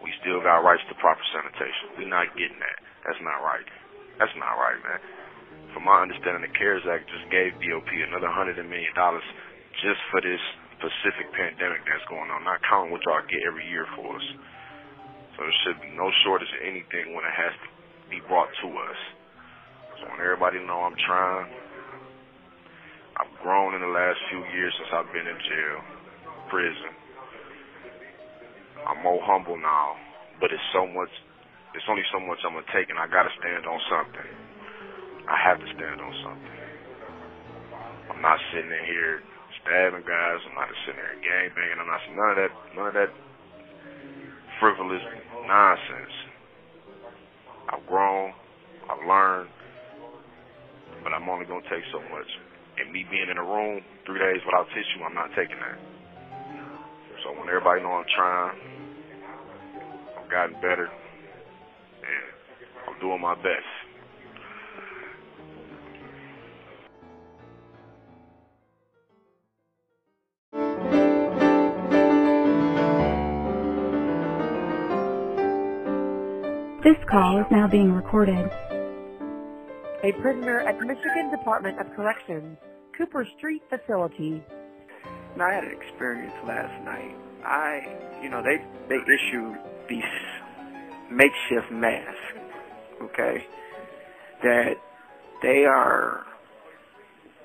We 0.00 0.14
still 0.22 0.40
got 0.40 0.64
rights 0.64 0.84
to 0.88 0.94
proper 0.96 1.20
sanitation. 1.34 1.98
We're 1.98 2.08
not 2.08 2.32
getting 2.38 2.56
that. 2.62 2.78
That's 3.04 3.20
not 3.20 3.42
right. 3.44 3.68
That's 4.16 4.32
not 4.38 4.56
right, 4.56 4.80
man. 4.80 5.00
From 5.74 5.86
my 5.86 6.02
understanding, 6.02 6.42
the 6.42 6.54
CARES 6.58 6.82
Act 6.90 7.06
just 7.06 7.30
gave 7.30 7.54
BOP 7.62 7.90
another 8.10 8.30
hundred 8.30 8.58
million 8.66 8.90
dollars 8.98 9.22
just 9.82 10.02
for 10.10 10.18
this 10.18 10.42
specific 10.80 11.30
pandemic 11.36 11.84
that's 11.86 12.04
going 12.10 12.26
on, 12.32 12.42
not 12.42 12.58
counting 12.66 12.90
what 12.90 13.04
y'all 13.06 13.22
get 13.30 13.44
every 13.46 13.62
year 13.68 13.86
for 13.94 14.16
us. 14.16 14.26
So 15.36 15.46
there 15.46 15.58
should 15.62 15.78
be 15.78 15.92
no 15.94 16.10
shortage 16.26 16.50
of 16.50 16.62
anything 16.66 17.14
when 17.14 17.22
it 17.22 17.34
has 17.36 17.54
to 17.54 17.68
be 18.10 18.18
brought 18.26 18.50
to 18.64 18.68
us. 18.68 19.00
So 20.00 20.08
want 20.10 20.20
everybody 20.24 20.58
to 20.58 20.66
know 20.66 20.82
I'm 20.82 20.98
trying. 21.06 21.48
I've 23.20 23.32
grown 23.44 23.76
in 23.76 23.84
the 23.84 23.92
last 23.92 24.18
few 24.32 24.40
years 24.56 24.72
since 24.80 24.90
I've 24.96 25.12
been 25.12 25.28
in 25.28 25.38
jail, 25.38 25.78
prison. 26.48 26.92
I'm 28.88 29.04
more 29.04 29.20
humble 29.22 29.60
now, 29.60 30.00
but 30.40 30.50
it's 30.50 30.68
so 30.72 30.88
much, 30.88 31.12
it's 31.76 31.84
only 31.86 32.04
so 32.10 32.18
much 32.18 32.40
I'm 32.42 32.56
gonna 32.56 32.66
take 32.72 32.88
and 32.88 32.98
I 32.98 33.06
gotta 33.06 33.30
stand 33.38 33.68
on 33.68 33.78
something. 33.92 34.49
I 35.30 35.38
have 35.46 35.62
to 35.62 35.68
stand 35.78 36.02
on 36.02 36.12
something. 36.26 36.58
I'm 38.10 38.20
not 38.20 38.38
sitting 38.50 38.70
in 38.70 38.84
here 38.90 39.22
stabbing 39.62 40.02
guys, 40.02 40.40
I'm 40.50 40.56
not 40.58 40.68
sitting 40.82 40.98
there 40.98 41.14
gang 41.22 41.54
banging, 41.54 41.78
I'm 41.78 41.86
not 41.86 42.02
none 42.18 42.30
of 42.34 42.38
that, 42.42 42.52
none 42.74 42.88
of 42.90 42.96
that 42.98 43.12
frivolous 44.58 45.02
nonsense. 45.46 46.16
I've 47.70 47.86
grown, 47.86 48.34
I've 48.90 49.06
learned, 49.06 49.50
but 51.04 51.14
I'm 51.14 51.28
only 51.28 51.46
gonna 51.46 51.62
take 51.70 51.84
so 51.92 52.00
much. 52.10 52.28
And 52.78 52.92
me 52.92 53.06
being 53.10 53.28
in 53.30 53.38
a 53.38 53.44
room 53.44 53.82
three 54.06 54.18
days 54.18 54.40
without 54.44 54.66
tissue, 54.74 55.04
I'm 55.06 55.14
not 55.14 55.30
taking 55.36 55.60
that. 55.60 55.78
So 57.22 57.32
when 57.38 57.48
everybody 57.48 57.82
know 57.82 57.92
I'm 57.92 58.08
trying, 58.16 58.58
I've 60.18 60.30
gotten 60.30 60.54
better, 60.60 60.88
and 60.88 62.26
I'm 62.88 62.98
doing 63.00 63.20
my 63.20 63.34
best. 63.36 63.79
This 76.90 77.04
call 77.08 77.38
is 77.38 77.46
now 77.52 77.68
being 77.68 77.92
recorded. 77.92 78.50
A 80.02 80.10
prisoner 80.20 80.58
at 80.58 80.80
Michigan 80.80 81.30
Department 81.30 81.78
of 81.78 81.86
Corrections, 81.94 82.58
Cooper 82.98 83.24
Street 83.38 83.62
Facility. 83.70 84.42
Now, 85.36 85.46
I 85.46 85.54
had 85.54 85.62
an 85.62 85.70
experience 85.70 86.34
last 86.44 86.84
night. 86.84 87.14
I, 87.44 88.18
you 88.20 88.28
know, 88.28 88.42
they 88.42 88.56
they 88.88 88.96
issue 88.96 89.54
these 89.88 90.02
makeshift 91.12 91.70
masks, 91.70 92.18
okay, 93.02 93.46
that 94.42 94.74
they 95.42 95.66
are 95.66 96.26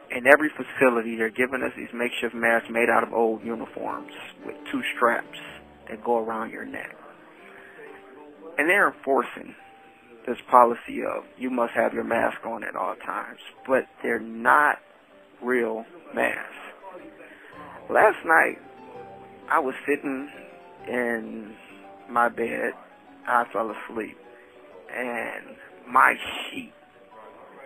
in 0.09 0.25
every 0.25 0.49
facility. 0.57 1.17
They're 1.17 1.29
giving 1.29 1.61
us 1.61 1.71
these 1.77 1.93
makeshift 1.93 2.33
masks 2.33 2.69
made 2.71 2.89
out 2.89 3.03
of 3.03 3.13
old 3.13 3.43
uniforms 3.43 4.11
with 4.43 4.55
two 4.71 4.81
straps 4.95 5.37
that 5.87 6.03
go 6.03 6.17
around 6.17 6.49
your 6.49 6.65
neck, 6.65 6.97
and 8.57 8.69
they're 8.69 8.91
enforcing 8.91 9.55
this 10.25 10.37
policy 10.49 11.03
of 11.03 11.23
you 11.37 11.49
must 11.49 11.73
have 11.73 11.93
your 11.93 12.03
mask 12.03 12.45
on 12.45 12.63
at 12.63 12.75
all 12.75 12.95
times, 12.95 13.39
but 13.67 13.85
they're 14.01 14.19
not 14.19 14.79
real 15.41 15.85
masks. 16.13 16.55
Last 17.89 18.17
night, 18.25 18.57
I 19.49 19.59
was 19.59 19.75
sitting 19.85 20.29
in 20.87 21.55
my 22.09 22.29
bed. 22.29 22.73
I 23.27 23.45
fell 23.51 23.71
asleep, 23.71 24.17
and 24.93 25.55
my 25.87 26.15
sheet 26.49 26.73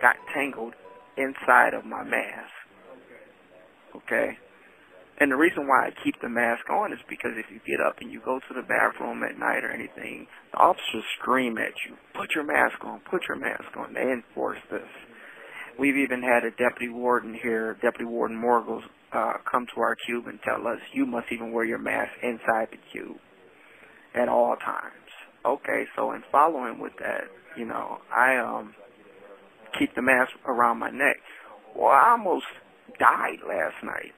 got 0.02 0.16
tangled 0.32 0.74
inside 1.16 1.74
of 1.74 1.84
my 1.84 2.02
mask. 2.02 2.50
Okay? 3.94 4.38
And 5.20 5.30
the 5.30 5.36
reason 5.36 5.68
why 5.68 5.88
I 5.88 6.02
keep 6.02 6.18
the 6.22 6.30
mask 6.30 6.70
on 6.70 6.94
is 6.94 6.98
because 7.06 7.32
if 7.36 7.44
you 7.52 7.60
get 7.66 7.84
up 7.84 8.00
and 8.00 8.10
you 8.10 8.22
go 8.24 8.40
to 8.40 8.54
the 8.54 8.62
bathroom 8.62 9.22
at 9.22 9.38
night 9.38 9.62
or 9.62 9.70
anything, 9.70 10.26
the 10.52 10.58
officers 10.58 11.04
scream 11.20 11.58
at 11.58 11.74
you, 11.86 11.94
put 12.14 12.34
your 12.34 12.44
mask 12.44 12.82
on, 12.82 13.00
put 13.00 13.28
your 13.28 13.36
mask 13.36 13.76
on. 13.76 13.92
They 13.92 14.10
enforce 14.10 14.58
this. 14.70 14.88
We've 15.78 15.98
even 15.98 16.22
had 16.22 16.44
a 16.44 16.50
deputy 16.50 16.88
warden 16.88 17.34
here, 17.34 17.76
Deputy 17.82 18.06
Warden 18.06 18.36
Morgles, 18.36 18.82
uh, 19.12 19.34
come 19.50 19.66
to 19.74 19.80
our 19.82 19.94
cube 20.06 20.26
and 20.26 20.40
tell 20.42 20.66
us, 20.66 20.78
you 20.94 21.04
must 21.04 21.26
even 21.30 21.52
wear 21.52 21.64
your 21.64 21.78
mask 21.78 22.12
inside 22.22 22.68
the 22.70 22.78
cube 22.90 23.18
at 24.14 24.28
all 24.28 24.56
times. 24.56 24.94
Okay, 25.44 25.84
so 25.96 26.12
in 26.12 26.22
following 26.32 26.78
with 26.78 26.92
that, 26.98 27.24
you 27.58 27.66
know, 27.66 27.98
I 28.14 28.36
um 28.36 28.74
keep 29.78 29.94
the 29.94 30.02
mask 30.02 30.32
around 30.46 30.78
my 30.78 30.90
neck. 30.90 31.16
Well, 31.74 31.92
I 31.92 32.10
almost 32.10 32.46
died 32.98 33.38
last 33.46 33.82
night 33.82 34.12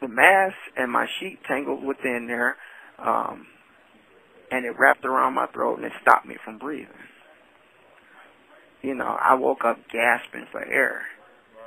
the 0.00 0.08
mask 0.08 0.56
and 0.76 0.90
my 0.90 1.06
sheet 1.18 1.38
tangled 1.46 1.84
within 1.84 2.26
there, 2.26 2.56
um, 2.98 3.46
and 4.50 4.64
it 4.64 4.78
wrapped 4.78 5.04
around 5.04 5.34
my 5.34 5.46
throat 5.46 5.76
and 5.76 5.84
it 5.84 5.92
stopped 6.00 6.26
me 6.26 6.36
from 6.44 6.58
breathing. 6.58 6.88
You 8.82 8.94
know, 8.94 9.16
I 9.20 9.34
woke 9.34 9.64
up 9.64 9.78
gasping 9.92 10.46
for 10.52 10.64
air, 10.64 11.02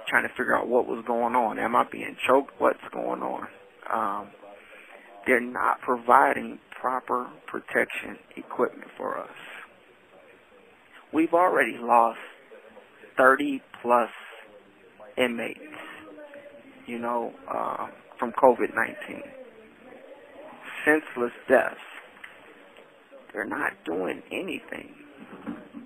trying 0.08 0.24
to 0.24 0.30
figure 0.30 0.58
out 0.58 0.68
what 0.68 0.88
was 0.88 1.04
going 1.06 1.36
on. 1.36 1.60
Am 1.60 1.76
I 1.76 1.86
being 1.92 2.16
choked? 2.26 2.54
What's 2.58 2.80
going 2.94 3.22
on? 3.22 3.48
Um, 3.92 4.28
they're 5.28 5.42
not 5.42 5.82
providing 5.82 6.60
proper 6.80 7.28
protection 7.48 8.18
equipment 8.38 8.90
for 8.98 9.20
us. 9.20 9.30
We've 11.14 11.34
already 11.34 11.78
lost 11.78 12.20
30 13.18 13.62
plus 13.82 14.10
inmates, 15.18 15.60
you 16.88 16.98
know, 16.98 17.34
uh, 17.48 17.88
from 18.22 18.32
COVID-19. 18.34 19.24
Senseless 20.86 21.32
deaths. 21.50 21.76
They're 23.34 23.46
not 23.46 23.72
doing 23.84 24.22
anything. 24.32 24.94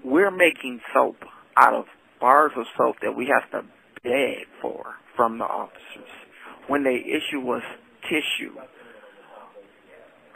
We're 0.03 0.31
making 0.31 0.81
soap 0.93 1.15
out 1.55 1.73
of 1.73 1.85
bars 2.19 2.51
of 2.57 2.65
soap 2.77 2.97
that 3.01 3.15
we 3.15 3.31
have 3.33 3.49
to 3.51 3.65
beg 4.03 4.47
for 4.61 4.95
from 5.15 5.37
the 5.37 5.45
officers. 5.45 6.11
When 6.67 6.83
they 6.83 6.97
issue 6.97 7.49
us 7.51 7.63
tissue, 8.03 8.55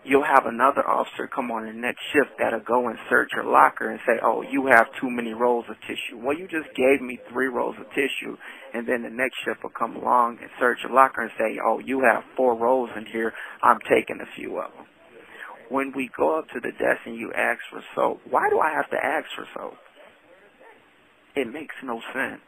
you'll 0.10 0.26
have 0.26 0.48
another 0.48 0.82
officer 0.90 1.30
come 1.30 1.52
on 1.52 1.68
the 1.68 1.74
next 1.74 2.02
shift 2.12 2.34
that'll 2.40 2.66
go 2.66 2.88
and 2.90 2.98
search 3.10 3.30
your 3.36 3.46
locker 3.46 3.92
and 3.92 4.00
say, 4.08 4.18
oh, 4.24 4.42
you 4.42 4.66
have 4.66 4.88
too 5.00 5.10
many 5.10 5.34
rolls 5.34 5.66
of 5.70 5.76
tissue. 5.82 6.18
Well, 6.18 6.36
you 6.36 6.48
just 6.48 6.74
gave 6.76 7.00
me 7.00 7.20
three 7.32 7.48
rolls 7.48 7.76
of 7.80 7.86
tissue, 7.92 8.36
and 8.74 8.88
then 8.88 9.04
the 9.04 9.14
next 9.14 9.38
shift 9.46 9.62
will 9.62 9.78
come 9.78 9.96
along 9.96 10.40
and 10.42 10.50
search 10.60 10.80
your 10.82 10.94
locker 10.94 11.22
and 11.22 11.32
say, 11.38 11.60
oh, 11.64 11.78
you 11.78 12.02
have 12.02 12.24
four 12.36 12.58
rolls 12.58 12.90
in 12.98 13.06
here. 13.06 13.32
I'm 13.62 13.78
taking 13.88 14.20
a 14.20 14.36
few 14.36 14.58
of 14.60 14.74
them. 14.74 14.86
When 15.70 15.94
we 15.96 16.10
go 16.18 16.40
up 16.40 16.50
to 16.50 16.60
the 16.60 16.72
desk 16.72 17.06
and 17.06 17.16
you 17.16 17.32
ask 17.38 17.60
for 17.70 17.84
soap, 17.94 18.22
why 18.28 18.50
do 18.50 18.60
I 18.60 18.72
have 18.74 18.90
to 18.90 18.98
ask 18.98 19.28
for 19.36 19.46
soap? 19.54 19.78
It 21.36 21.54
makes 21.54 21.76
no 21.84 22.02
sense. 22.12 22.42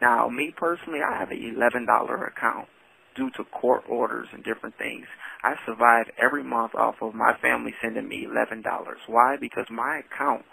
Now, 0.00 0.28
me 0.28 0.54
personally, 0.56 1.00
I 1.02 1.18
have 1.18 1.30
an 1.30 1.56
$11 1.58 2.28
account 2.28 2.68
due 3.14 3.30
to 3.36 3.44
court 3.44 3.84
orders 3.88 4.28
and 4.32 4.44
different 4.44 4.76
things. 4.78 5.06
I 5.42 5.54
survive 5.66 6.06
every 6.22 6.42
month 6.42 6.74
off 6.74 6.96
of 7.00 7.14
my 7.14 7.36
family 7.40 7.74
sending 7.82 8.08
me 8.08 8.26
$11. 8.26 8.62
Why? 9.06 9.36
Because 9.40 9.66
my 9.70 10.00
account, 10.00 10.44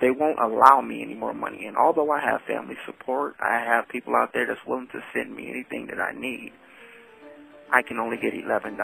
they 0.00 0.10
won't 0.10 0.38
allow 0.38 0.80
me 0.80 1.02
any 1.02 1.14
more 1.14 1.34
money. 1.34 1.66
And 1.66 1.76
although 1.76 2.10
I 2.10 2.20
have 2.20 2.42
family 2.42 2.76
support, 2.86 3.36
I 3.40 3.58
have 3.60 3.88
people 3.88 4.14
out 4.16 4.32
there 4.32 4.46
that's 4.46 4.60
willing 4.66 4.88
to 4.92 5.00
send 5.14 5.34
me 5.34 5.48
anything 5.48 5.86
that 5.88 6.00
I 6.00 6.12
need. 6.12 6.52
I 7.72 7.82
can 7.82 7.98
only 7.98 8.16
get 8.16 8.34
$11. 8.34 8.76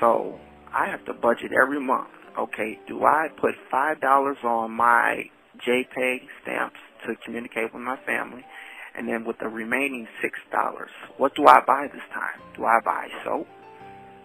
So 0.00 0.38
I 0.72 0.86
have 0.86 1.04
to 1.06 1.14
budget 1.14 1.52
every 1.52 1.80
month. 1.80 2.08
Okay, 2.38 2.78
do 2.88 3.04
I 3.04 3.28
put 3.40 3.54
$5 3.72 4.44
on 4.44 4.72
my 4.72 5.24
JPay 5.66 6.20
stamps 6.42 6.80
to 7.06 7.14
communicate 7.24 7.72
with 7.72 7.82
my 7.82 7.96
family? 8.04 8.44
And 8.96 9.08
then 9.08 9.24
with 9.24 9.38
the 9.38 9.48
remaining 9.48 10.06
six 10.22 10.38
dollars, 10.52 10.90
what 11.16 11.34
do 11.34 11.46
I 11.46 11.60
buy 11.66 11.88
this 11.92 12.02
time? 12.12 12.40
Do 12.56 12.64
I 12.64 12.78
buy 12.84 13.08
soap? 13.24 13.48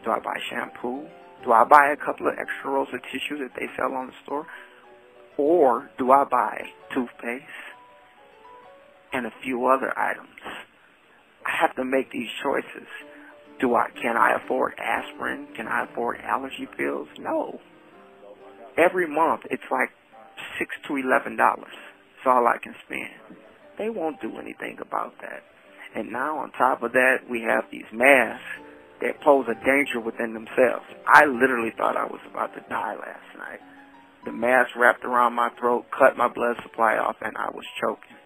Do 0.06 0.12
I 0.12 0.20
buy 0.20 0.38
shampoo? 0.50 1.08
Do 1.44 1.52
I 1.52 1.64
buy 1.64 1.92
a 1.92 1.98
couple 1.98 2.28
of 2.28 2.34
extra 2.38 2.70
rolls 2.72 2.90
of 2.94 3.02
tissue 3.04 3.40
that 3.40 3.52
they 3.58 3.68
sell 3.78 3.94
on 3.94 4.08
the 4.08 4.14
store? 4.24 4.46
Or 5.38 5.90
do 5.98 6.12
I 6.12 6.26
buy 6.26 6.70
toothpaste 6.94 7.46
and 9.14 9.26
a 9.26 9.32
few 9.42 9.66
other 9.68 9.98
items? 9.98 10.30
I 11.46 11.52
have 11.62 11.76
to 11.78 11.86
make 11.86 12.12
these 12.12 12.30
choices. 12.44 12.88
Do 13.60 13.76
I 13.76 13.90
can 14.02 14.18
I 14.18 14.36
afford 14.36 14.74
aspirin? 14.78 15.48
Can 15.56 15.68
I 15.68 15.86
afford 15.86 16.20
allergy 16.22 16.68
pills? 16.78 17.08
No. 17.18 17.60
Every 18.78 19.08
month 19.08 19.42
it's 19.50 19.64
like 19.72 19.90
six 20.58 20.76
to 20.88 20.96
eleven 20.98 21.36
dollars. 21.36 21.74
That's 22.18 22.28
all 22.28 22.48
I 22.48 22.58
can 22.62 22.76
spend. 22.86 23.39
They 23.80 23.90
won't 23.90 24.22
do 24.22 24.38
anything 24.38 24.78
about 24.82 25.14
that. 25.22 25.42
And 25.96 26.12
now 26.12 26.38
on 26.38 26.52
top 26.52 26.84
of 26.84 26.92
that, 26.92 27.20
we 27.30 27.42
have 27.42 27.64
these 27.72 27.88
masks 27.92 28.44
that 29.02 29.22
pose 29.22 29.48
a 29.48 29.56
danger 29.66 30.00
within 30.00 30.34
themselves. 30.34 30.86
I 31.08 31.26
literally 31.26 31.72
thought 31.76 31.96
I 31.98 32.06
was 32.06 32.20
about 32.30 32.54
to 32.54 32.62
die 32.70 32.96
last 32.96 33.38
night. 33.38 33.62
The 34.26 34.34
mask 34.34 34.76
wrapped 34.76 35.06
around 35.06 35.34
my 35.34 35.50
throat, 35.58 35.86
cut 35.98 36.18
my 36.18 36.28
blood 36.28 36.58
supply 36.62 36.98
off, 36.98 37.16
and 37.22 37.38
I 37.38 37.50
was 37.56 37.64
choking. 37.80 38.18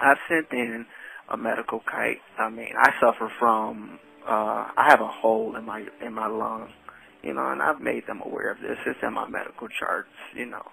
I've 0.00 0.18
sent 0.28 0.48
in 0.50 0.86
a 1.30 1.36
medical 1.36 1.80
kite. 1.80 2.20
I 2.36 2.50
mean, 2.50 2.74
I 2.76 2.90
suffer 3.00 3.30
from, 3.38 4.00
uh, 4.26 4.66
I 4.76 4.88
have 4.88 5.00
a 5.00 5.06
hole 5.06 5.54
in 5.54 5.64
my, 5.64 5.86
in 6.04 6.12
my 6.12 6.26
lung, 6.26 6.68
you 7.22 7.32
know, 7.32 7.52
and 7.52 7.62
I've 7.62 7.80
made 7.80 8.08
them 8.08 8.20
aware 8.26 8.50
of 8.50 8.60
this. 8.60 8.76
It's 8.84 8.98
in 9.04 9.14
my 9.14 9.28
medical 9.28 9.68
charts, 9.68 10.10
you 10.34 10.46
know. 10.46 10.66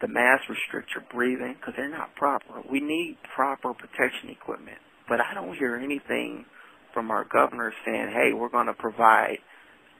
The 0.00 0.08
masks 0.08 0.46
restrict 0.48 0.90
your 0.94 1.04
breathing 1.12 1.56
because 1.58 1.74
they're 1.76 1.88
not 1.88 2.14
proper. 2.16 2.62
We 2.70 2.80
need 2.80 3.16
proper 3.34 3.72
protection 3.72 4.30
equipment. 4.30 4.78
But 5.08 5.20
I 5.20 5.34
don't 5.34 5.56
hear 5.56 5.76
anything 5.76 6.44
from 6.92 7.10
our 7.10 7.24
governor 7.24 7.72
saying, 7.84 8.10
hey, 8.12 8.32
we're 8.32 8.48
going 8.48 8.66
to 8.66 8.74
provide 8.74 9.38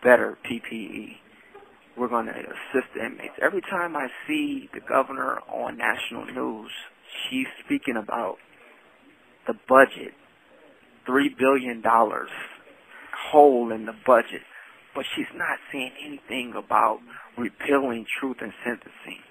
better 0.03 0.37
PPE. 0.45 1.17
We're 1.97 2.09
going 2.09 2.27
to 2.27 2.33
assist 2.33 2.93
the 2.95 3.05
inmates. 3.07 3.35
Every 3.41 3.63
time 3.63 3.97
I 3.97 4.09
see 4.27 4.69
the 4.75 4.81
governor 4.81 5.41
on 5.49 5.79
national 5.79 6.27
news, 6.27 6.71
she's 7.29 7.47
speaking 7.65 7.97
about 7.97 8.37
the 9.47 9.55
budget, 9.69 10.13
$3 11.09 11.39
billion 11.39 11.83
hole 13.31 13.73
in 13.73 13.87
the 13.87 13.95
budget, 14.05 14.43
but 14.95 15.05
she's 15.15 15.27
not 15.35 15.59
saying 15.73 15.93
anything 16.05 16.55
about 16.57 16.99
repealing 17.39 18.07
truth 18.21 18.39
and 18.41 18.53
sentencing, 18.65 19.23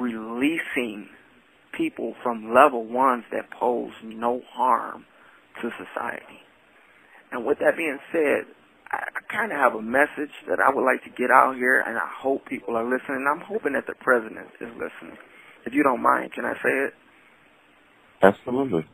releasing 0.00 1.08
people 1.76 2.14
from 2.22 2.54
level 2.54 2.84
ones 2.84 3.24
that 3.32 3.50
pose 3.50 3.92
no 4.02 4.40
harm 4.52 5.04
to 5.62 5.70
society. 5.70 6.40
And 7.32 7.44
with 7.44 7.58
that 7.58 7.76
being 7.76 7.98
said, 8.12 8.46
I, 8.90 8.98
I 9.16 9.32
kind 9.32 9.52
of 9.52 9.58
have 9.58 9.74
a 9.74 9.82
message 9.82 10.32
that 10.48 10.58
I 10.60 10.74
would 10.74 10.84
like 10.84 11.02
to 11.04 11.10
get 11.10 11.30
out 11.30 11.56
here, 11.56 11.80
and 11.80 11.98
I 11.98 12.08
hope 12.20 12.46
people 12.46 12.76
are 12.76 12.84
listening. 12.84 13.26
I'm 13.28 13.40
hoping 13.40 13.72
that 13.72 13.86
the 13.86 13.94
president 14.00 14.48
is 14.60 14.70
listening. 14.74 15.18
If 15.66 15.74
you 15.74 15.82
don't 15.82 16.02
mind, 16.02 16.32
can 16.32 16.44
I 16.44 16.54
say 16.54 16.70
it? 16.70 16.94
Absolutely. 18.22 18.86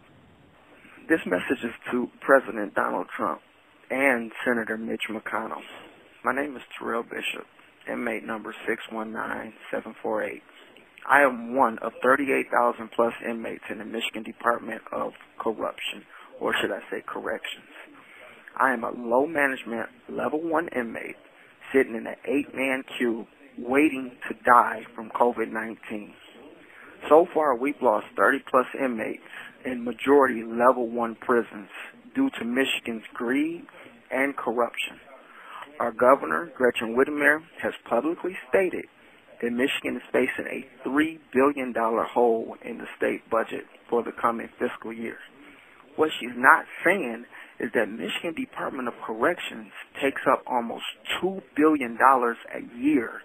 This 1.09 1.21
message 1.27 1.63
is 1.65 1.75
to 1.91 2.09
President 2.21 2.75
Donald 2.75 3.07
Trump 3.15 3.41
and 3.91 4.33
Senator 4.45 4.79
Mitch 4.79 5.03
McConnell. 5.11 5.63
My 6.25 6.33
name 6.35 6.57
is 6.57 6.63
Terrell 6.79 7.03
Bishop, 7.03 7.47
inmate 7.91 8.25
number 8.25 8.55
619748. 8.67 10.43
I 11.09 11.23
am 11.23 11.57
one 11.57 11.79
of 11.79 11.93
38,000 12.03 12.91
plus 12.93 13.13
inmates 13.29 13.65
in 13.69 13.79
the 13.79 13.85
Michigan 13.85 14.23
Department 14.23 14.83
of 14.93 15.13
Corruption, 15.39 16.05
or 16.41 16.55
should 16.55 16.71
I 16.71 16.81
say 16.91 17.03
corrections. 17.05 17.67
I 18.57 18.73
am 18.73 18.85
a 18.85 18.91
low 18.91 19.27
management 19.27 19.89
level 20.09 20.41
one 20.41 20.69
inmate 20.69 21.17
sitting 21.73 21.97
in 21.97 22.07
an 22.07 22.17
eight 22.25 22.55
man 22.55 22.85
queue 22.97 23.27
waiting 23.59 24.13
to 24.29 24.35
die 24.45 24.85
from 24.95 25.11
COVID-19. 25.11 26.13
So 27.09 27.27
far, 27.35 27.57
we've 27.57 27.81
lost 27.83 28.07
30 28.17 28.41
plus 28.49 28.67
inmates 28.79 29.23
in 29.65 29.85
majority 29.85 30.45
level 30.45 30.89
one 30.89 31.17
prisons 31.17 31.69
due 32.15 32.31
to 32.39 32.45
Michigan's 32.45 33.05
greed 33.13 33.65
and 34.11 34.37
corruption. 34.37 35.01
Our 35.81 35.91
governor, 35.91 36.53
Gretchen 36.55 36.95
Whitmer, 36.95 37.43
has 37.61 37.73
publicly 37.89 38.37
stated 38.49 38.85
that 39.43 39.51
Michigan 39.51 39.97
is 39.97 40.03
facing 40.13 40.47
a 40.47 40.89
$3 40.89 41.19
billion 41.33 41.75
hole 41.75 42.57
in 42.65 42.79
the 42.79 42.87
state 42.97 43.29
budget 43.29 43.67
for 43.91 44.03
the 44.03 44.13
coming 44.13 44.49
fiscal 44.59 44.93
year. 44.93 45.19
What 45.97 46.11
she's 46.19 46.37
not 46.37 46.65
saying 46.85 47.27
is 47.59 47.71
that 47.75 47.91
Michigan 47.91 48.35
Department 48.35 48.89
of 48.89 48.95
Corrections 49.05 49.73
takes 50.01 50.23
up 50.31 50.43
almost 50.47 50.85
$2 51.23 51.43
billion 51.57 51.99
a 52.01 52.79
year, 52.79 53.23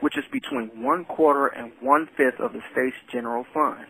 which 0.00 0.18
is 0.18 0.24
between 0.32 0.82
one 0.82 1.04
quarter 1.04 1.46
and 1.46 1.72
one 1.80 2.08
fifth 2.16 2.40
of 2.40 2.52
the 2.52 2.60
state's 2.72 2.96
general 3.12 3.46
fund. 3.54 3.86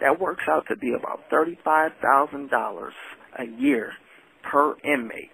That 0.00 0.20
works 0.20 0.44
out 0.48 0.66
to 0.68 0.76
be 0.76 0.94
about 0.94 1.28
$35,000 1.30 2.90
a 3.38 3.44
year 3.60 3.92
per 4.42 4.76
inmate. 4.84 5.30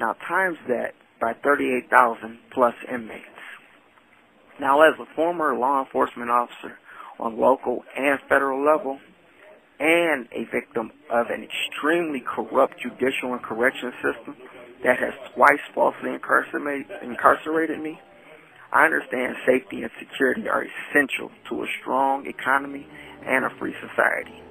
Now 0.00 0.14
times 0.26 0.58
that 0.68 0.94
by 1.20 1.34
38,000 1.34 2.38
plus 2.52 2.74
inmates. 2.90 3.29
Now, 4.60 4.82
as 4.82 4.92
a 5.00 5.06
former 5.16 5.56
law 5.56 5.82
enforcement 5.82 6.30
officer 6.30 6.78
on 7.18 7.38
local 7.38 7.82
and 7.96 8.20
federal 8.28 8.62
level, 8.62 9.00
and 9.78 10.28
a 10.32 10.44
victim 10.52 10.92
of 11.08 11.30
an 11.30 11.42
extremely 11.42 12.20
corrupt 12.20 12.78
judicial 12.78 13.32
and 13.32 13.42
correction 13.42 13.90
system 14.04 14.36
that 14.84 14.98
has 14.98 15.14
twice 15.34 15.60
falsely 15.74 16.10
incarcerated 16.12 17.80
me, 17.80 17.98
I 18.70 18.84
understand 18.84 19.36
safety 19.46 19.82
and 19.82 19.90
security 19.98 20.46
are 20.46 20.66
essential 20.66 21.30
to 21.48 21.62
a 21.62 21.66
strong 21.80 22.26
economy 22.26 22.86
and 23.24 23.46
a 23.46 23.50
free 23.58 23.74
society. 23.80 24.42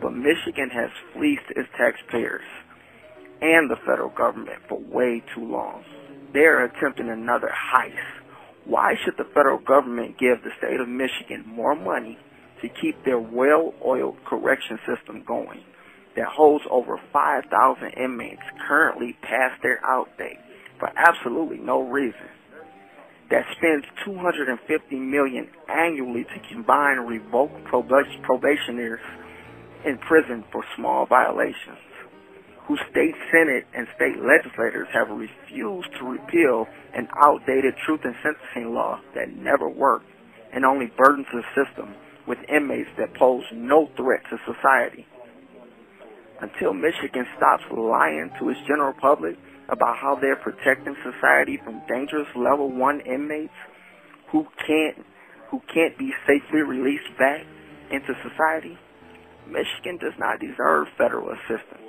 But 0.00 0.14
Michigan 0.14 0.70
has 0.70 0.88
fleeced 1.12 1.50
its 1.50 1.68
taxpayers 1.76 2.48
and 3.42 3.70
the 3.70 3.76
federal 3.84 4.08
government 4.08 4.62
for 4.66 4.78
way 4.80 5.22
too 5.34 5.44
long. 5.44 5.84
They're 6.32 6.64
attempting 6.64 7.10
another 7.10 7.52
heist 7.52 8.21
why 8.64 8.94
should 9.04 9.16
the 9.16 9.24
federal 9.24 9.58
government 9.58 10.18
give 10.18 10.42
the 10.42 10.50
state 10.58 10.80
of 10.80 10.88
Michigan 10.88 11.44
more 11.46 11.74
money 11.74 12.18
to 12.60 12.68
keep 12.68 13.04
their 13.04 13.18
well-oiled 13.18 14.24
correction 14.24 14.78
system 14.86 15.24
going 15.24 15.62
that 16.16 16.26
holds 16.26 16.64
over 16.70 17.00
5,000 17.12 17.88
inmates 17.90 18.42
currently 18.68 19.16
past 19.22 19.60
their 19.62 19.84
out 19.84 20.16
date 20.16 20.38
for 20.78 20.90
absolutely 20.96 21.58
no 21.58 21.82
reason? 21.82 22.28
That 23.30 23.46
spends 23.56 23.84
250 24.04 24.96
million 24.96 25.48
annually 25.68 26.24
to 26.24 26.40
combine 26.52 26.98
revoked 26.98 27.64
probationers 27.64 29.00
in 29.84 29.98
prison 29.98 30.44
for 30.52 30.62
small 30.76 31.06
violations 31.06 31.78
whose 32.66 32.80
state 32.90 33.14
senate 33.30 33.66
and 33.74 33.86
state 33.96 34.16
legislators 34.22 34.88
have 34.92 35.08
refused 35.10 35.88
to 35.98 36.06
repeal 36.06 36.66
an 36.94 37.08
outdated 37.16 37.74
truth 37.84 38.00
and 38.04 38.14
sentencing 38.22 38.72
law 38.74 39.00
that 39.14 39.34
never 39.36 39.68
worked 39.68 40.06
and 40.52 40.64
only 40.64 40.86
burdens 40.96 41.26
the 41.32 41.42
system 41.56 41.94
with 42.26 42.38
inmates 42.48 42.90
that 42.98 43.14
pose 43.14 43.44
no 43.52 43.88
threat 43.96 44.20
to 44.30 44.38
society. 44.46 45.06
Until 46.40 46.72
Michigan 46.72 47.26
stops 47.36 47.64
lying 47.70 48.30
to 48.38 48.50
its 48.50 48.60
general 48.66 48.94
public 49.00 49.36
about 49.68 49.96
how 49.96 50.16
they're 50.20 50.36
protecting 50.36 50.96
society 51.02 51.58
from 51.64 51.82
dangerous 51.88 52.28
level 52.36 52.70
one 52.70 53.00
inmates 53.00 53.54
who 54.30 54.46
can't 54.66 55.04
who 55.50 55.60
can't 55.72 55.98
be 55.98 56.12
safely 56.26 56.62
released 56.62 57.10
back 57.18 57.44
into 57.90 58.14
society, 58.22 58.78
Michigan 59.46 59.98
does 59.98 60.14
not 60.18 60.40
deserve 60.40 60.88
federal 60.96 61.28
assistance 61.30 61.81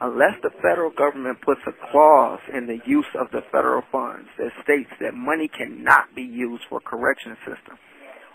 unless 0.00 0.34
the 0.42 0.50
federal 0.62 0.90
government 0.90 1.40
puts 1.40 1.60
a 1.66 1.90
clause 1.90 2.40
in 2.52 2.66
the 2.66 2.78
use 2.86 3.08
of 3.18 3.30
the 3.32 3.42
federal 3.50 3.82
funds 3.90 4.28
that 4.38 4.50
states 4.62 4.90
that 5.00 5.14
money 5.14 5.48
cannot 5.48 6.14
be 6.14 6.22
used 6.22 6.64
for 6.68 6.80
correction 6.80 7.36
system 7.46 7.78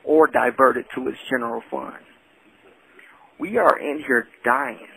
or 0.04 0.28
diverted 0.28 0.86
to 0.94 1.08
its 1.08 1.18
general 1.30 1.62
fund. 1.72 2.04
We 3.40 3.58
are 3.58 3.80
in 3.80 4.04
here 4.06 4.28
dying. 4.44 4.88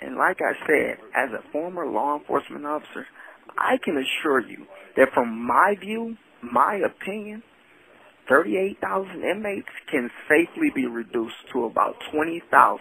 And 0.00 0.16
like 0.16 0.38
I 0.40 0.54
said, 0.66 0.98
as 1.14 1.30
a 1.30 1.50
former 1.52 1.86
law 1.86 2.18
enforcement 2.18 2.66
officer, 2.66 3.06
I 3.56 3.78
can 3.82 3.96
assure 3.96 4.40
you 4.40 4.66
that 4.96 5.12
from 5.14 5.46
my 5.46 5.76
view, 5.80 6.16
my 6.42 6.80
opinion, 6.84 7.42
38,000 8.28 9.22
inmates 9.22 9.68
can 9.90 10.10
safely 10.28 10.70
be 10.74 10.86
reduced 10.86 11.36
to 11.52 11.64
about 11.64 11.96
20,000 12.12 12.80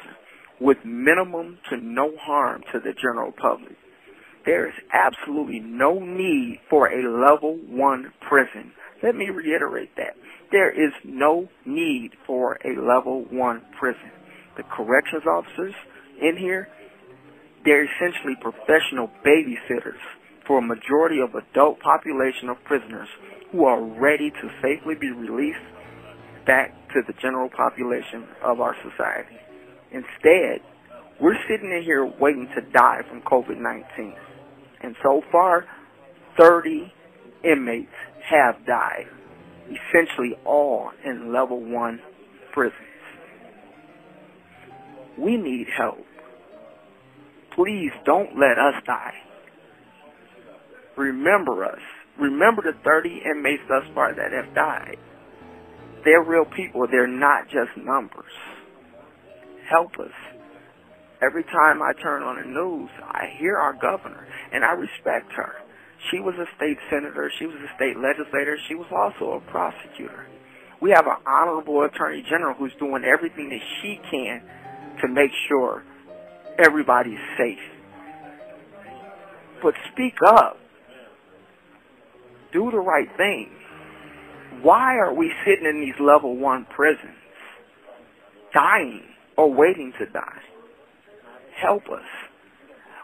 with 0.59 0.77
minimum 0.85 1.59
to 1.69 1.77
no 1.77 2.15
harm 2.17 2.63
to 2.71 2.79
the 2.79 2.93
general 2.93 3.31
public. 3.31 3.75
There 4.45 4.67
is 4.67 4.75
absolutely 4.93 5.59
no 5.59 5.99
need 5.99 6.59
for 6.69 6.87
a 6.87 7.01
level 7.09 7.57
one 7.67 8.13
prison. 8.21 8.71
Let 9.01 9.15
me 9.15 9.29
reiterate 9.29 9.95
that. 9.97 10.15
There 10.51 10.71
is 10.71 10.93
no 11.03 11.49
need 11.65 12.11
for 12.27 12.59
a 12.63 12.79
level 12.79 13.25
one 13.31 13.63
prison. 13.77 14.11
The 14.55 14.63
corrections 14.63 15.23
officers 15.25 15.73
in 16.21 16.37
here, 16.37 16.69
they're 17.65 17.83
essentially 17.85 18.35
professional 18.39 19.09
babysitters 19.25 19.99
for 20.45 20.59
a 20.59 20.61
majority 20.61 21.19
of 21.19 21.33
adult 21.33 21.79
population 21.79 22.49
of 22.49 22.63
prisoners 22.63 23.09
who 23.51 23.65
are 23.65 23.81
ready 23.81 24.29
to 24.29 24.49
safely 24.61 24.95
be 24.95 25.11
released 25.11 25.59
back 26.45 26.71
to 26.93 27.01
the 27.07 27.13
general 27.19 27.49
population 27.49 28.27
of 28.43 28.61
our 28.61 28.75
society. 28.83 29.35
Instead, 29.91 30.61
We're 31.19 31.37
sitting 31.47 31.71
in 31.71 31.83
here 31.83 32.05
waiting 32.05 32.49
to 32.55 32.61
die 32.61 32.99
from 33.09 33.21
COVID-19. 33.21 34.15
And 34.81 34.95
so 35.01 35.21
far, 35.31 35.65
30 36.37 36.91
inmates 37.43 37.91
have 38.29 38.65
died, 38.65 39.07
essentially 39.69 40.33
all 40.43 40.91
in 41.05 41.31
level 41.31 41.61
one 41.63 42.01
prisons. 42.51 42.81
We 45.17 45.37
need 45.37 45.67
help. 45.77 46.05
Please 47.55 47.91
don't 48.05 48.37
let 48.37 48.57
us 48.59 48.83
die. 48.85 49.13
Remember 50.97 51.63
us. 51.63 51.79
Remember 52.19 52.61
the 52.61 52.77
30 52.83 53.21
inmates 53.25 53.63
thus 53.69 53.83
far 53.93 54.13
that 54.13 54.33
have 54.33 54.53
died. 54.53 54.97
They're 56.03 56.23
real 56.23 56.45
people. 56.45 56.87
They're 56.91 57.07
not 57.07 57.45
just 57.45 57.77
numbers. 57.77 58.31
Help 59.69 59.93
us. 59.99 60.13
Every 61.21 61.43
time 61.43 61.81
I 61.81 61.93
turn 62.01 62.21
on 62.21 62.37
the 62.37 62.47
news, 62.47 62.89
I 63.01 63.33
hear 63.39 63.57
our 63.57 63.73
governor, 63.73 64.27
and 64.51 64.63
I 64.63 64.73
respect 64.73 65.31
her. 65.33 65.55
She 66.11 66.19
was 66.19 66.35
a 66.35 66.45
state 66.57 66.77
senator. 66.89 67.31
She 67.39 67.45
was 67.47 67.55
a 67.55 67.75
state 67.75 67.97
legislator. 67.97 68.57
She 68.67 68.75
was 68.75 68.87
also 68.91 69.33
a 69.33 69.51
prosecutor. 69.51 70.27
We 70.81 70.91
have 70.91 71.07
an 71.07 71.17
honorable 71.25 71.83
attorney 71.83 72.23
general 72.29 72.53
who's 72.53 72.73
doing 72.79 73.03
everything 73.05 73.49
that 73.49 73.61
she 73.81 73.99
can 74.11 74.43
to 75.01 75.07
make 75.07 75.31
sure 75.47 75.83
everybody's 76.59 77.23
safe. 77.37 77.63
But 79.63 79.73
speak 79.93 80.15
up. 80.27 80.59
Do 82.53 82.69
the 82.69 82.77
right 82.77 83.09
thing. 83.17 83.49
Why 84.61 84.95
are 84.97 85.13
we 85.13 85.31
sitting 85.45 85.65
in 85.65 85.81
these 85.81 85.99
level 85.99 86.37
one 86.37 86.65
prisons, 86.65 87.17
dying 88.53 89.14
or 89.37 89.51
waiting 89.53 89.93
to 89.99 90.05
die? 90.05 90.41
Help 91.55 91.89
us. 91.89 92.05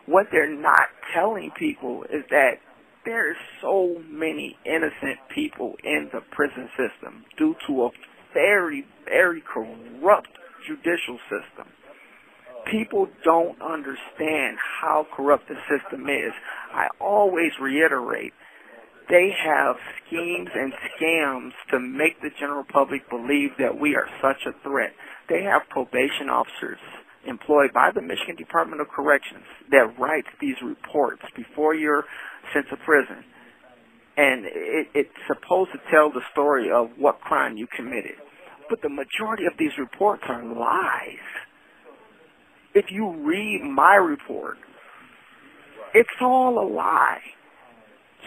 What 0.06 0.28
they're 0.32 0.50
not 0.50 0.90
telling 1.14 1.52
people 1.52 2.04
is 2.04 2.24
that 2.30 2.60
there 3.06 3.32
are 3.32 3.36
so 3.62 4.02
many 4.08 4.58
innocent 4.66 5.20
people 5.34 5.76
in 5.84 6.10
the 6.14 6.22
prison 6.32 6.70
system 6.78 7.26
due 7.38 7.56
to 7.68 7.86
a 7.86 7.90
very, 8.34 8.86
very 9.06 9.42
corrupt 9.42 10.30
judicial 10.68 11.18
system. 11.30 11.68
People 12.70 13.08
don't 13.24 13.60
understand 13.62 14.58
how 14.82 15.08
corrupt 15.16 15.48
the 15.48 15.56
system 15.68 16.08
is. 16.08 16.32
I 16.74 16.88
always 17.00 17.52
reiterate, 17.60 18.34
they 19.10 19.32
have 19.32 19.78
schemes 20.06 20.50
and 20.54 20.74
scams 20.74 21.54
to 21.72 21.80
make 21.80 22.22
the 22.22 22.30
general 22.40 22.64
public 22.64 23.10
believe 23.10 23.52
that 23.58 23.80
we 23.80 23.96
are 23.96 24.08
such 24.22 24.46
a 24.46 24.54
threat. 24.64 24.94
They 25.32 25.44
have 25.44 25.62
probation 25.70 26.28
officers 26.30 26.80
employed 27.26 27.72
by 27.74 27.92
the 27.96 28.02
Michigan 28.02 28.36
Department 28.36 28.82
of 28.82 28.90
Corrections 28.90 29.46
that 29.72 29.98
writes 29.98 30.28
these 30.42 30.58
reports 30.62 31.22
before 31.38 31.74
you're 31.74 32.04
sent 32.54 32.68
to 32.70 32.76
prison. 32.76 33.24
And 34.18 34.44
it, 34.46 34.88
it's 34.94 35.10
supposed 35.28 35.72
to 35.72 35.80
tell 35.90 36.12
the 36.12 36.20
story 36.34 36.70
of 36.70 36.90
what 36.98 37.22
crime 37.22 37.56
you 37.56 37.66
committed. 37.74 38.20
But 38.70 38.82
the 38.82 38.90
majority 38.90 39.46
of 39.46 39.54
these 39.58 39.72
reports 39.80 40.24
are 40.28 40.44
lies. 40.44 41.24
If 42.76 42.92
you 42.92 43.16
read 43.26 43.62
my 43.64 43.96
report, 43.96 44.58
it's 45.94 46.10
all 46.20 46.60
a 46.60 46.68
lie. 46.68 47.22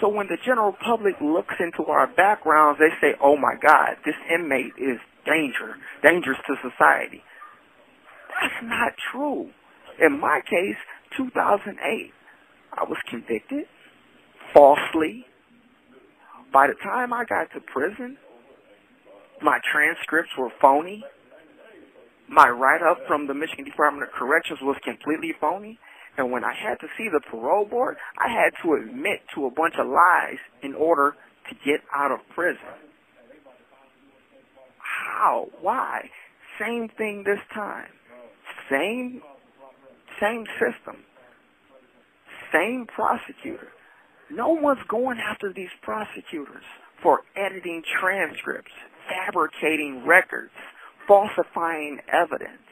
So 0.01 0.09
when 0.09 0.29
the 0.29 0.39
general 0.43 0.75
public 0.83 1.17
looks 1.21 1.55
into 1.61 1.85
our 1.85 2.07
backgrounds, 2.07 2.81
they 2.81 2.91
say, 3.07 3.15
oh 3.23 3.37
my 3.37 3.57
God, 3.61 3.97
this 4.07 4.17
inmate 4.35 4.73
is 4.79 4.99
danger, 5.25 5.77
dangerous 6.03 6.39
to 6.47 6.57
society. 6.71 7.23
That's 8.41 8.63
not 8.63 8.93
true. 9.13 9.51
In 10.01 10.21
my 10.21 10.41
case, 10.49 10.77
2008, 11.17 12.13
I 12.73 12.85
was 12.85 12.99
convicted 13.09 13.67
falsely. 14.53 15.27
By 16.53 16.67
the 16.69 16.75
time 16.83 17.13
I 17.13 17.25
got 17.25 17.53
to 17.55 17.61
prison, 17.61 18.17
my 19.43 19.59
transcripts 19.73 20.31
were 20.39 20.51
phony. 20.61 21.05
My 22.29 22.49
write-up 22.49 23.07
from 23.07 23.27
the 23.27 23.35
Michigan 23.35 23.65
Department 23.65 24.09
of 24.09 24.15
Corrections 24.15 24.59
was 24.63 24.77
completely 24.85 25.35
phony. 25.41 25.79
And 26.17 26.31
when 26.31 26.45
I 26.45 26.55
had 26.55 26.79
to 26.81 26.87
see 26.97 27.09
the 27.13 27.21
parole 27.21 27.67
board, 27.67 27.97
I 28.19 28.29
had 28.29 28.53
to 28.63 28.75
admit 28.75 29.21
to 29.35 29.47
a 29.47 29.51
bunch 29.51 29.75
of 29.79 29.87
lies 29.87 30.39
in 30.63 30.75
order 30.75 31.17
to 31.49 31.55
get 31.65 31.81
out 31.95 32.13
of 32.13 32.21
prison. 32.35 32.63
How? 35.05 35.49
Why? 35.61 36.11
Same 36.59 36.89
thing 36.89 37.25
this 37.25 37.41
time. 37.53 37.89
Same, 38.71 39.23
same 40.21 40.47
system. 40.59 41.05
Same 42.53 42.87
prosecutor. 42.87 43.69
No 44.31 44.51
one's 44.51 44.83
going 44.89 45.19
after 45.19 45.53
these 45.53 45.71
prosecutors 45.83 46.65
for 47.03 47.23
editing 47.37 47.83
transcripts, 48.01 48.73
fabricating 49.09 50.07
records, 50.07 50.53
falsifying 51.07 52.01
evidence. 52.09 52.64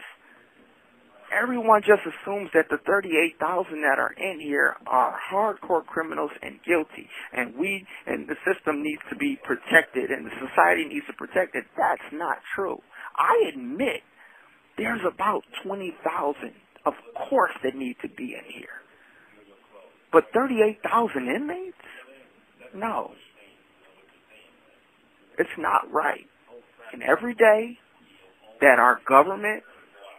Everyone 1.32 1.80
just 1.80 2.02
assumes 2.04 2.50
that 2.52 2.68
the 2.68 2.76
38,000 2.84 3.80
that 3.82 3.98
are 3.98 4.12
in 4.12 4.38
here 4.38 4.76
are 4.86 5.16
hardcore 5.32 5.84
criminals 5.86 6.30
and 6.42 6.60
guilty, 6.62 7.08
and 7.32 7.56
we 7.56 7.86
and 8.06 8.28
the 8.28 8.36
system 8.44 8.82
needs 8.82 9.00
to 9.08 9.16
be 9.16 9.38
protected, 9.42 10.10
and 10.10 10.26
the 10.26 10.30
society 10.36 10.84
needs 10.84 11.06
to 11.06 11.14
protect 11.14 11.56
it. 11.56 11.64
That's 11.76 12.12
not 12.12 12.36
true. 12.54 12.82
I 13.16 13.50
admit 13.52 14.02
there's 14.76 15.00
about 15.06 15.44
20,000, 15.64 16.52
of 16.84 16.94
course, 17.28 17.52
that 17.62 17.74
need 17.74 17.96
to 18.02 18.08
be 18.08 18.34
in 18.34 18.44
here. 18.52 18.82
But 20.12 20.24
38,000 20.34 21.28
inmates? 21.28 21.76
No. 22.74 23.12
It's 25.38 25.56
not 25.58 25.90
right. 25.90 26.26
And 26.92 27.02
every 27.02 27.34
day 27.34 27.78
that 28.60 28.78
our 28.78 29.00
government, 29.08 29.62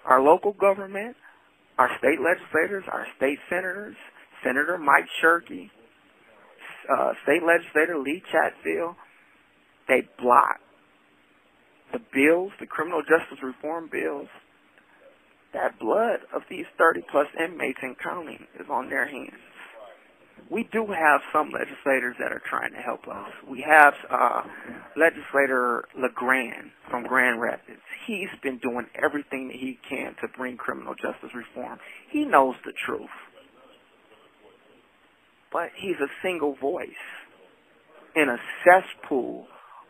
our 0.06 0.22
local 0.22 0.54
government, 0.54 1.16
our 1.78 1.90
state 1.98 2.20
legislators, 2.20 2.84
our 2.92 3.08
state 3.18 3.40
senators, 3.50 3.96
Senator 4.44 4.78
Mike 4.78 5.08
Shirkey, 5.24 5.70
uh, 6.90 7.14
state 7.24 7.42
legislator 7.44 7.98
Lee 7.98 8.22
Chatfield, 8.32 8.96
they 9.88 10.08
block 10.20 10.60
the 11.92 12.00
bills, 12.14 12.52
the 12.60 12.66
criminal 12.66 13.02
justice 13.02 13.42
reform 13.42 13.90
bills. 13.92 14.28
That 15.54 15.78
blood 15.80 16.22
of 16.34 16.42
these 16.50 16.66
30 16.80 17.06
plus 17.12 17.28
inmates 17.38 17.80
and 17.82 17.96
counting 18.00 18.48
is 18.60 18.66
on 18.70 18.90
their 18.90 19.06
hands 19.06 19.53
we 20.54 20.70
do 20.72 20.86
have 20.86 21.22
some 21.34 21.50
legislators 21.50 22.16
that 22.20 22.32
are 22.32 22.42
trying 22.48 22.72
to 22.74 22.78
help 22.78 23.08
us. 23.08 23.30
We 23.50 23.66
have 23.68 23.94
uh, 24.10 24.44
legislator 24.96 25.86
LaGrand 26.00 26.70
from 26.92 27.08
Grand 27.08 27.42
Rapids. 27.42 27.82
He's 28.06 28.30
been 28.44 28.60
doing 28.60 28.86
everything 29.04 29.48
that 29.48 29.58
he 29.58 29.80
can 29.90 30.16
to 30.22 30.28
bring 30.38 30.58
criminal 30.58 30.94
justice 30.94 31.32
reform. 31.34 31.80
He 32.12 32.26
knows 32.26 32.54
the 32.66 32.74
truth. 32.86 33.10
But 35.52 35.70
he's 35.76 35.96
a 36.00 36.12
single 36.22 36.56
voice 36.62 36.88
in 38.16 38.30
a 38.30 38.38
cesspool 38.64 39.48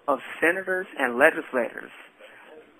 of 0.08 0.20
senators 0.40 0.88
and 0.98 1.18
legislators. 1.20 1.92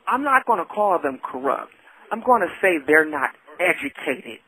I'm 0.08 0.24
not 0.24 0.46
going 0.46 0.60
to 0.60 0.66
call 0.66 1.00
them 1.04 1.20
corrupt. 1.22 1.72
I'm 2.12 2.24
going 2.24 2.42
to 2.42 2.54
say 2.62 2.78
they're 2.88 3.10
not 3.10 3.32
educated 3.60 4.40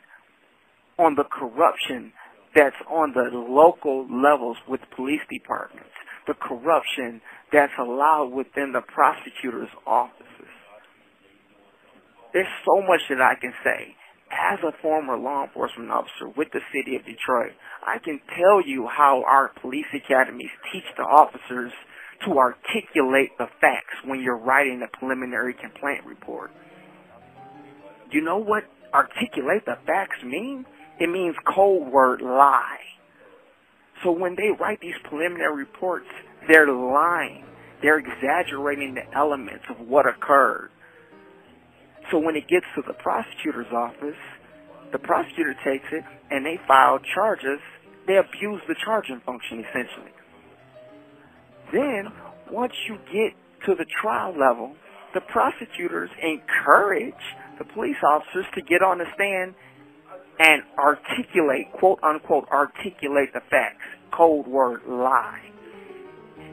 on 0.98 1.16
the 1.16 1.24
corruption 1.24 2.14
that's 2.56 2.76
on 2.90 3.12
the 3.14 3.30
local 3.36 4.08
levels 4.08 4.58
with 4.68 4.80
police 4.96 5.22
departments, 5.30 5.92
the 6.26 6.34
corruption 6.34 7.22
that's 7.52 7.74
allowed 7.78 8.32
within 8.34 8.72
the 8.72 8.82
prosecutor's 8.82 9.70
offices. 9.86 10.50
There's 12.34 12.48
so 12.66 12.82
much 12.82 13.02
that 13.10 13.22
I 13.22 13.36
can 13.40 13.54
say. 13.64 13.96
As 14.32 14.60
a 14.68 14.74
former 14.82 15.18
law 15.18 15.46
enforcement 15.46 15.92
officer 15.92 16.28
with 16.36 16.50
the 16.52 16.60
city 16.74 16.96
of 16.96 17.06
Detroit, 17.06 17.54
I 17.86 18.00
can 18.00 18.20
tell 18.36 18.66
you 18.66 18.88
how 18.88 19.24
our 19.28 19.52
police 19.62 19.86
academies 19.94 20.50
teach 20.74 20.84
the 20.98 21.04
officers 21.04 21.72
to 22.26 22.32
articulate 22.38 23.38
the 23.38 23.48
facts 23.62 23.96
when 24.04 24.22
you're 24.22 24.40
writing 24.40 24.82
a 24.82 24.98
preliminary 24.98 25.54
complaint 25.54 26.06
report. 26.06 26.52
You 28.12 28.22
know 28.22 28.38
what 28.38 28.64
articulate 28.94 29.66
the 29.66 29.78
facts 29.86 30.24
mean? 30.24 30.66
It 31.00 31.10
means 31.10 31.36
cold 31.46 31.92
word 31.92 32.22
lie. 32.22 32.80
So 34.04 34.12
when 34.12 34.36
they 34.36 34.50
write 34.60 34.80
these 34.82 34.96
preliminary 35.04 35.56
reports, 35.56 36.08
they're 36.48 36.68
lying. 36.68 37.46
They're 37.82 38.00
exaggerating 38.00 38.96
the 38.96 39.04
elements 39.16 39.66
of 39.70 39.88
what 39.88 40.06
occurred. 40.08 40.70
So 42.12 42.20
when 42.20 42.36
it 42.36 42.48
gets 42.48 42.66
to 42.76 42.84
the 42.86 42.94
prosecutor's 42.94 43.72
office, 43.74 44.20
the 44.92 45.00
prosecutor 45.00 45.56
takes 45.66 45.86
it 45.92 46.04
and 46.32 46.46
they 46.46 46.60
file 46.68 47.00
charges. 47.14 47.60
They 48.08 48.18
abuse 48.18 48.62
the 48.68 48.76
charging 48.86 49.20
function 49.26 49.66
essentially. 49.66 50.12
Then, 51.74 52.14
once 52.52 52.74
you 52.88 52.98
get 53.12 53.34
to 53.66 53.76
the 53.76 53.86
trial 54.02 54.38
level, 54.38 54.76
the 55.14 55.22
prosecutors 55.22 56.10
encourage 56.22 57.14
the 57.58 57.66
police 57.66 57.98
officers 58.04 58.46
to 58.54 58.62
get 58.62 58.84
on 58.84 59.00
the 59.00 59.06
stand 59.16 59.56
and 60.40 60.64
articulate, 60.78 61.72
quote 61.74 62.00
unquote, 62.04 62.48
articulate 62.50 63.34
the 63.34 63.42
facts. 63.50 63.82
Code 64.12 64.48
word 64.48 64.82
lie. 64.88 65.42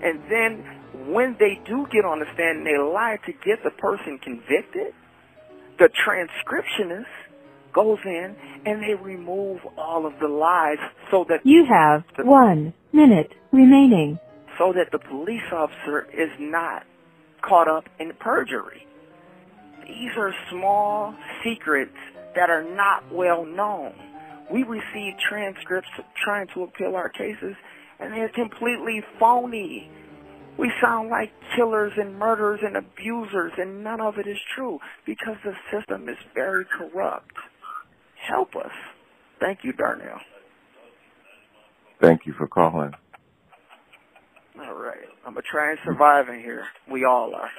And 0.02 0.20
then 0.30 0.64
when 1.12 1.36
they 1.38 1.60
do 1.66 1.86
get 1.92 2.04
on 2.04 2.18
the 2.20 2.26
stand 2.34 2.58
and 2.58 2.66
they 2.66 2.78
lie 2.78 3.18
to 3.26 3.32
get 3.32 3.62
the 3.64 3.70
person 3.70 4.18
convicted, 4.18 4.94
the 5.78 5.88
transcriptionist 6.06 7.06
goes 7.72 7.98
in 8.04 8.36
and 8.66 8.82
they 8.82 8.94
remove 8.94 9.60
all 9.78 10.06
of 10.06 10.12
the 10.20 10.28
lies 10.28 10.78
so 11.10 11.24
that 11.28 11.40
You 11.44 11.64
have 11.68 12.04
one 12.18 12.74
minute 12.92 13.32
remaining. 13.52 14.18
so 14.58 14.72
that 14.74 14.90
the 14.92 14.98
police 14.98 15.42
officer 15.52 16.06
is 16.12 16.30
not 16.38 16.84
caught 17.40 17.68
up 17.68 17.84
in 17.98 18.12
perjury. 18.20 18.86
These 19.86 20.10
are 20.16 20.32
small 20.50 21.14
secrets 21.42 21.96
that 22.34 22.50
are 22.50 22.64
not 22.64 23.12
well 23.12 23.44
known. 23.44 23.94
We 24.50 24.62
receive 24.64 25.14
transcripts 25.28 25.88
trying 26.24 26.48
to 26.54 26.64
appeal 26.64 26.94
our 26.94 27.08
cases 27.08 27.54
and 27.98 28.12
they're 28.12 28.28
completely 28.28 29.02
phony. 29.18 29.90
We 30.58 30.70
sound 30.82 31.08
like 31.08 31.32
killers 31.56 31.92
and 31.96 32.18
murderers 32.18 32.60
and 32.62 32.76
abusers 32.76 33.52
and 33.56 33.82
none 33.82 34.00
of 34.00 34.18
it 34.18 34.26
is 34.26 34.38
true 34.54 34.78
because 35.06 35.36
the 35.44 35.54
system 35.70 36.08
is 36.08 36.16
very 36.34 36.64
corrupt. 36.66 37.32
Help 38.28 38.54
us. 38.56 38.72
Thank 39.40 39.64
you, 39.64 39.72
Darnell. 39.72 40.20
Thank 42.00 42.26
you 42.26 42.32
for 42.32 42.46
calling. 42.46 42.92
All 44.58 44.74
right. 44.74 44.98
I'm 45.26 45.34
going 45.34 45.42
to 45.42 45.48
try 45.48 45.70
and 45.70 45.78
survive 45.84 46.28
in 46.28 46.40
here. 46.40 46.64
We 46.90 47.04
all 47.04 47.34
are. 47.34 47.50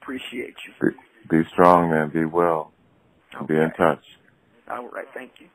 Appreciate 0.00 0.54
you. 0.66 0.92
Be, 1.28 1.38
be 1.42 1.48
strong, 1.50 1.90
man. 1.90 2.10
Be 2.10 2.24
well. 2.24 2.72
I'll 3.34 3.46
be 3.46 3.56
in 3.56 3.72
touch. 3.72 4.04
All 4.70 4.88
right. 4.88 5.08
Thank 5.14 5.34
you. 5.40 5.48